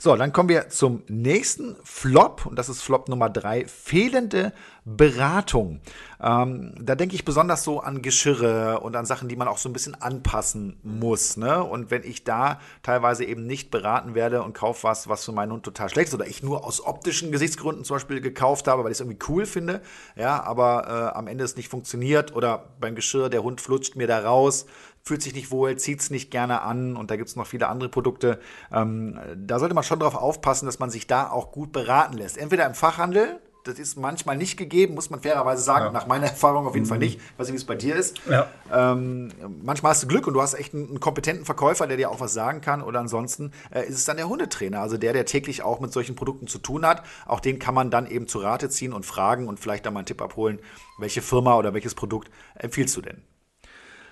[0.01, 4.53] So, dann kommen wir zum nächsten Flop und das ist Flop Nummer drei, fehlende
[4.85, 5.81] Beratung.
[6.23, 9.69] Ähm, da denke ich besonders so an Geschirre und an Sachen, die man auch so
[9.69, 11.37] ein bisschen anpassen muss.
[11.37, 11.65] Ne?
[11.65, 15.51] Und wenn ich da teilweise eben nicht beraten werde und kaufe was, was für meinen
[15.51, 18.93] Hund total schlecht ist oder ich nur aus optischen Gesichtsgründen zum Beispiel gekauft habe, weil
[18.93, 19.83] ich es irgendwie cool finde,
[20.15, 24.07] ja, aber äh, am Ende es nicht funktioniert oder beim Geschirr der Hund flutscht mir
[24.07, 24.67] da raus,
[25.09, 27.69] fühlt sich nicht wohl, zieht es nicht gerne an und da gibt es noch viele
[27.69, 28.39] andere Produkte.
[28.73, 32.37] Ähm, da sollte man schon darauf aufpassen, dass man sich da auch gut beraten lässt.
[32.37, 35.87] Entweder im Fachhandel, das ist manchmal nicht gegeben, muss man fairerweise sagen.
[35.87, 35.93] Ja.
[35.93, 36.91] Nach meiner Erfahrung auf jeden mhm.
[36.91, 37.19] Fall nicht.
[37.19, 38.21] Ich weiß nicht, wie es bei dir ist.
[38.29, 38.49] Ja.
[38.73, 39.33] Ähm,
[39.63, 42.21] manchmal hast du Glück und du hast echt einen, einen, kompetenten Verkäufer, der dir auch
[42.21, 42.83] was sagen kann.
[42.83, 46.17] Oder ansonsten äh, ist es dann der Hundetrainer, also der, der täglich auch mit solchen
[46.17, 47.03] Produkten zu tun hat.
[47.27, 50.01] Auch den kann man dann eben zu Rate ziehen und fragen und vielleicht dann mal
[50.01, 50.61] einen Tipp abholen,
[50.99, 53.23] welche Firma oder welches Produkt empfiehlst du denn?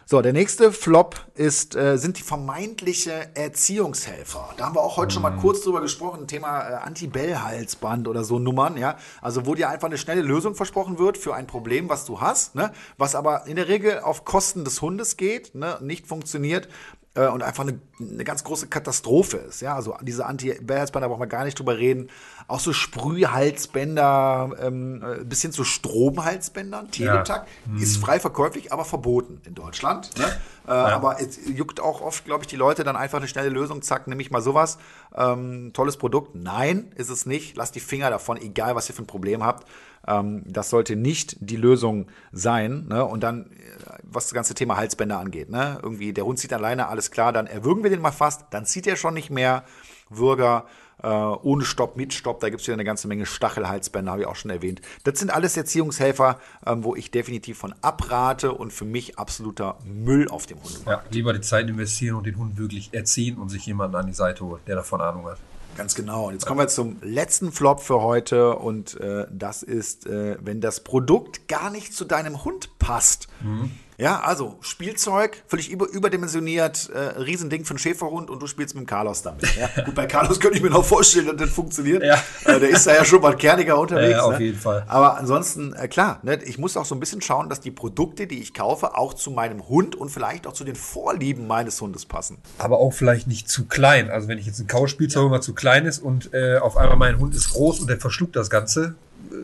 [0.09, 4.51] So, der nächste Flop ist, äh, sind die vermeintliche Erziehungshelfer.
[4.57, 5.11] Da haben wir auch heute mhm.
[5.15, 5.41] schon mal mhm.
[5.41, 8.99] kurz drüber gesprochen, Thema äh, Anti-Bell-Halsband oder so Nummern, ja.
[9.21, 12.55] Also wo dir einfach eine schnelle Lösung versprochen wird für ein Problem, was du hast,
[12.55, 12.71] ne?
[12.97, 15.77] was aber in der Regel auf Kosten des Hundes geht, ne?
[15.81, 16.69] nicht funktioniert
[17.17, 19.61] äh, und einfach eine, eine, ganz große Katastrophe ist.
[19.61, 22.11] Ja, also diese Anti-Halsbänder brauchen wir gar nicht drüber reden.
[22.49, 27.83] Auch so Sprühhalsbänder, ähm, äh, bis hin zu Stromhalsbändern, Teletac, ja.
[27.83, 28.03] ist hm.
[28.03, 30.17] frei verkäuflich, aber verboten in Deutschland.
[30.17, 30.25] Ne?
[30.67, 30.97] Äh, ja.
[30.97, 34.07] Aber es juckt auch oft, glaube ich, die Leute dann einfach eine schnelle Lösung, zack,
[34.07, 34.79] nehme ich mal sowas.
[35.17, 36.37] Ähm, tolles Produkt.
[36.37, 37.57] Nein, ist es nicht.
[37.57, 39.67] Lasst die Finger davon, egal was ihr für ein Problem habt.
[40.07, 42.87] Ähm, das sollte nicht die Lösung sein.
[42.89, 43.05] Ne?
[43.05, 43.57] Und dann, äh,
[44.05, 45.51] was das ganze Thema Halsbänder angeht.
[45.51, 45.79] Ne?
[45.83, 48.87] Irgendwie, der Hund zieht alleine, alles klar, dann erwürgen wir den mal fast, dann zieht
[48.87, 49.65] er schon nicht mehr.
[50.09, 50.67] Würger,
[51.07, 52.41] äh, ohne Stopp, mit Stopp.
[52.41, 54.81] Da gibt es wieder eine ganze Menge Stachelhalsbänder, habe ich auch schon erwähnt.
[55.05, 60.29] Das sind alles Erziehungshelfer, ähm, wo ich definitiv von abrate und für mich absoluter Müll
[60.29, 60.81] auf dem Hund.
[60.85, 64.13] Ja, lieber die Zeit investieren und den Hund wirklich erziehen und sich jemanden an die
[64.13, 65.39] Seite holen, der davon Ahnung hat.
[65.77, 66.27] Ganz genau.
[66.27, 70.61] Und jetzt kommen wir zum letzten Flop für heute und äh, das ist, äh, wenn
[70.61, 73.29] das Produkt gar nicht zu deinem Hund passt.
[73.43, 73.71] Mhm.
[73.99, 78.85] Ja, also Spielzeug, völlig über, überdimensioniert, äh, Riesending für einen Schäferhund und du spielst mit
[78.85, 79.47] dem Carlos damit.
[79.57, 79.71] Ja?
[79.85, 82.03] Gut, bei Carlos könnte ich mir noch vorstellen, dass das funktioniert.
[82.03, 82.23] Ja.
[82.45, 84.13] Äh, der ist da ja schon mal kerniger unterwegs.
[84.13, 84.45] Ja, auf ne?
[84.45, 84.85] jeden Fall.
[84.87, 88.27] Aber ansonsten, äh, klar, ne, ich muss auch so ein bisschen schauen, dass die Produkte,
[88.27, 92.05] die ich kaufe, auch zu meinem Hund und vielleicht auch zu den Vorlieben meines Hundes
[92.05, 92.37] passen.
[92.59, 94.11] Aber auch vielleicht nicht zu klein.
[94.11, 97.19] Also wenn ich jetzt ein Kauspielzeug mal zu klein ist und äh, auf einmal mein
[97.19, 98.95] Hund ist groß und der verschluckt das Ganze,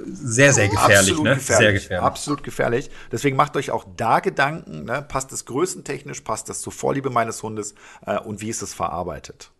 [0.05, 0.99] sehr, sehr gefährlich.
[0.99, 1.35] Absolut ne?
[1.35, 1.65] gefährlich.
[1.65, 2.05] Sehr gefährlich.
[2.05, 2.91] Absolut gefährlich.
[3.11, 5.03] Deswegen macht euch auch da Gedanken, ne?
[5.03, 7.75] passt es größentechnisch, passt das zur Vorliebe meines Hundes
[8.07, 9.51] äh, und wie ist es verarbeitet.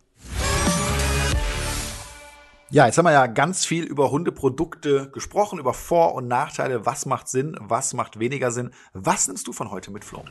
[2.69, 6.87] Ja, jetzt haben wir ja ganz viel über Hundeprodukte gesprochen, über Vor- und Nachteile.
[6.87, 8.71] Was macht Sinn, was macht weniger Sinn?
[8.93, 10.23] Was nimmst du von heute mit, Flo?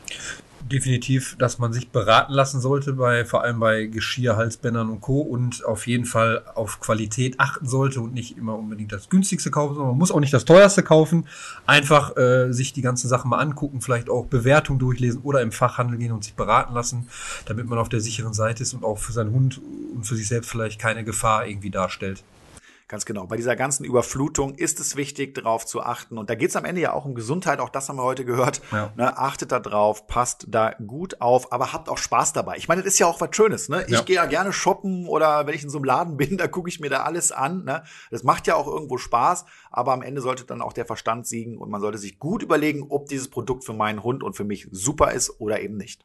[0.71, 5.21] Definitiv, dass man sich beraten lassen sollte, bei, vor allem bei Geschirr, Halsbändern und Co.
[5.21, 9.75] und auf jeden Fall auf Qualität achten sollte und nicht immer unbedingt das günstigste kaufen,
[9.75, 11.27] sondern man muss auch nicht das teuerste kaufen.
[11.67, 15.99] Einfach äh, sich die ganzen Sachen mal angucken, vielleicht auch Bewertungen durchlesen oder im Fachhandel
[15.99, 17.09] gehen und sich beraten lassen,
[17.47, 19.61] damit man auf der sicheren Seite ist und auch für seinen Hund
[19.95, 22.23] und für sich selbst vielleicht keine Gefahr irgendwie darstellt.
[22.93, 23.27] Ganz genau.
[23.27, 26.19] Bei dieser ganzen Überflutung ist es wichtig, darauf zu achten.
[26.19, 27.59] Und da geht es am Ende ja auch um Gesundheit.
[27.59, 28.61] Auch das haben wir heute gehört.
[28.71, 28.93] Ja.
[28.97, 32.59] Ne, achtet da drauf, passt da gut auf, aber habt auch Spaß dabei.
[32.59, 33.71] Ich meine, das ist ja auch was Schönes.
[33.71, 33.83] Ne?
[33.87, 34.03] Ich ja.
[34.03, 36.81] gehe ja gerne shoppen oder wenn ich in so einem Laden bin, da gucke ich
[36.81, 37.65] mir da alles an.
[37.65, 37.83] Ne?
[38.11, 41.57] Das macht ja auch irgendwo Spaß, aber am Ende sollte dann auch der Verstand siegen
[41.57, 44.69] und man sollte sich gut überlegen, ob dieses Produkt für meinen Hund und für mich
[44.71, 46.05] super ist oder eben nicht.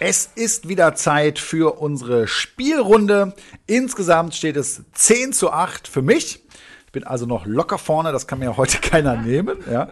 [0.00, 3.34] Es ist wieder Zeit für unsere Spielrunde.
[3.66, 6.44] Insgesamt steht es 10 zu 8 für mich.
[6.86, 9.58] Ich bin also noch locker vorne, das kann mir heute keiner nehmen.
[9.68, 9.90] Ja.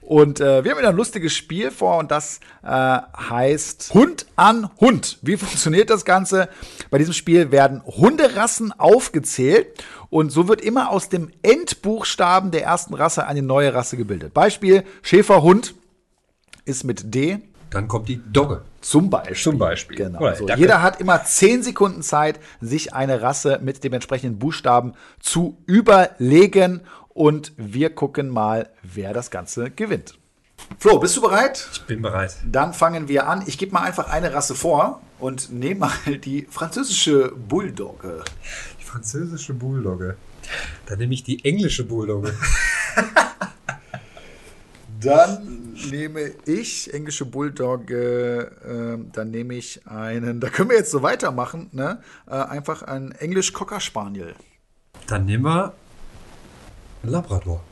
[0.00, 4.70] Und äh, wir haben wieder ein lustiges Spiel vor und das äh, heißt Hund an
[4.78, 5.18] Hund.
[5.22, 6.48] Wie funktioniert das Ganze?
[6.90, 9.66] Bei diesem Spiel werden Hunderassen aufgezählt
[10.08, 14.32] und so wird immer aus dem Endbuchstaben der ersten Rasse eine neue Rasse gebildet.
[14.34, 15.74] Beispiel Schäferhund
[16.64, 17.40] ist mit D.
[17.70, 18.62] Dann kommt die Dogge.
[18.80, 19.36] Zum Beispiel.
[19.36, 19.96] Zum Beispiel.
[19.96, 20.34] Genau.
[20.34, 25.58] So, jeder hat immer 10 Sekunden Zeit, sich eine Rasse mit dem entsprechenden Buchstaben zu
[25.66, 26.82] überlegen.
[27.08, 30.18] Und wir gucken mal, wer das Ganze gewinnt.
[30.78, 31.68] Flo, bist du bereit?
[31.72, 32.36] Ich bin bereit.
[32.44, 33.42] Dann fangen wir an.
[33.46, 38.22] Ich gebe mal einfach eine Rasse vor und nehme mal die französische Bulldogge.
[38.80, 40.16] Die französische Bulldogge.
[40.86, 42.34] Dann nehme ich die englische Bulldogge.
[45.00, 48.46] Dann nehme ich englische Bulldog, äh,
[49.12, 52.02] dann nehme ich einen, da können wir jetzt so weitermachen, ne?
[52.26, 54.34] Äh, einfach einen Englisch Cocker Spaniel.
[55.06, 55.72] Dann nehmen wir
[57.04, 57.62] Labrador.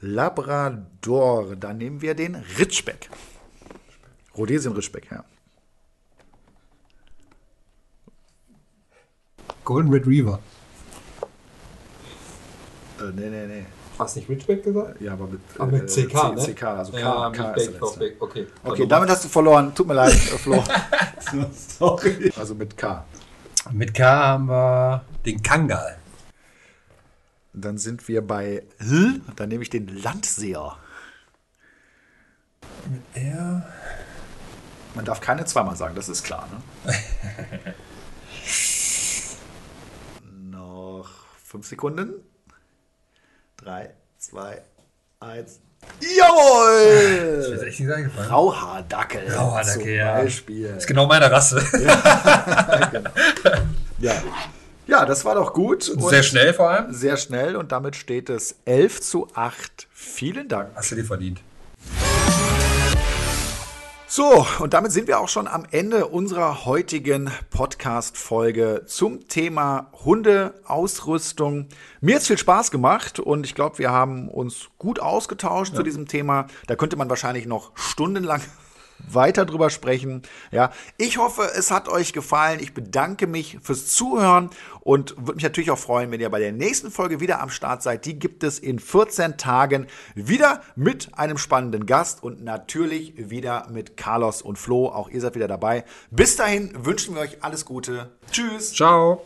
[0.00, 3.10] Labrador, dann nehmen wir den Ritschbeck.
[4.36, 5.24] Rhodesian Ritschbeck, ja.
[9.64, 10.38] Golden Retriever.
[13.00, 13.66] Äh, nee, nee, nee.
[13.98, 15.00] Hast du nicht Ridgeback gesagt?
[15.00, 16.54] Ja, aber mit, aber mit CK, äh, ne?
[16.54, 17.86] CK, also K, ja, K ist der letzte.
[17.86, 19.74] Okay, okay, okay damit hast du verloren.
[19.74, 20.62] Tut mir leid, äh, Flo.
[21.52, 22.32] Sorry.
[22.38, 23.04] Also mit K.
[23.72, 25.96] Mit K haben wir den Kangal.
[27.54, 29.22] Dann sind wir bei L.
[29.34, 30.76] Dann nehme ich den Landseher.
[32.90, 33.66] Mit R.
[34.94, 36.48] Man darf keine zweimal sagen, das ist klar.
[36.84, 36.94] Ne?
[40.50, 41.08] Noch
[41.42, 42.14] fünf Sekunden.
[43.66, 44.62] 3, 2,
[45.18, 45.60] 1.
[46.00, 47.52] Jawohl!
[47.52, 48.30] Ist echt nicht eingefallen.
[48.30, 49.34] Rauhaardackel.
[49.34, 50.14] Rauhaardackel, ja.
[50.20, 50.68] Beispiel.
[50.68, 51.60] Das ist genau meine Rasse.
[51.84, 53.10] Ja, genau.
[53.98, 54.12] ja.
[54.86, 55.04] ja.
[55.04, 55.82] das war doch gut.
[55.82, 56.92] sehr schnell vor allem.
[56.92, 59.88] Sehr schnell und damit steht es 11 zu 8.
[59.92, 60.70] Vielen Dank.
[60.76, 61.40] Hast du dir verdient.
[64.08, 71.66] So, und damit sind wir auch schon am Ende unserer heutigen Podcast-Folge zum Thema Hundeausrüstung.
[72.00, 75.78] Mir hat es viel Spaß gemacht und ich glaube, wir haben uns gut ausgetauscht ja.
[75.78, 76.46] zu diesem Thema.
[76.68, 78.42] Da könnte man wahrscheinlich noch stundenlang
[78.98, 80.22] weiter drüber sprechen.
[80.50, 82.60] Ja, ich hoffe, es hat euch gefallen.
[82.60, 86.52] Ich bedanke mich fürs Zuhören und würde mich natürlich auch freuen, wenn ihr bei der
[86.52, 88.04] nächsten Folge wieder am Start seid.
[88.04, 93.96] Die gibt es in 14 Tagen wieder mit einem spannenden Gast und natürlich wieder mit
[93.96, 94.88] Carlos und Flo.
[94.88, 95.84] Auch ihr seid wieder dabei.
[96.10, 98.12] Bis dahin wünschen wir euch alles Gute.
[98.30, 98.72] Tschüss.
[98.72, 99.24] Ciao.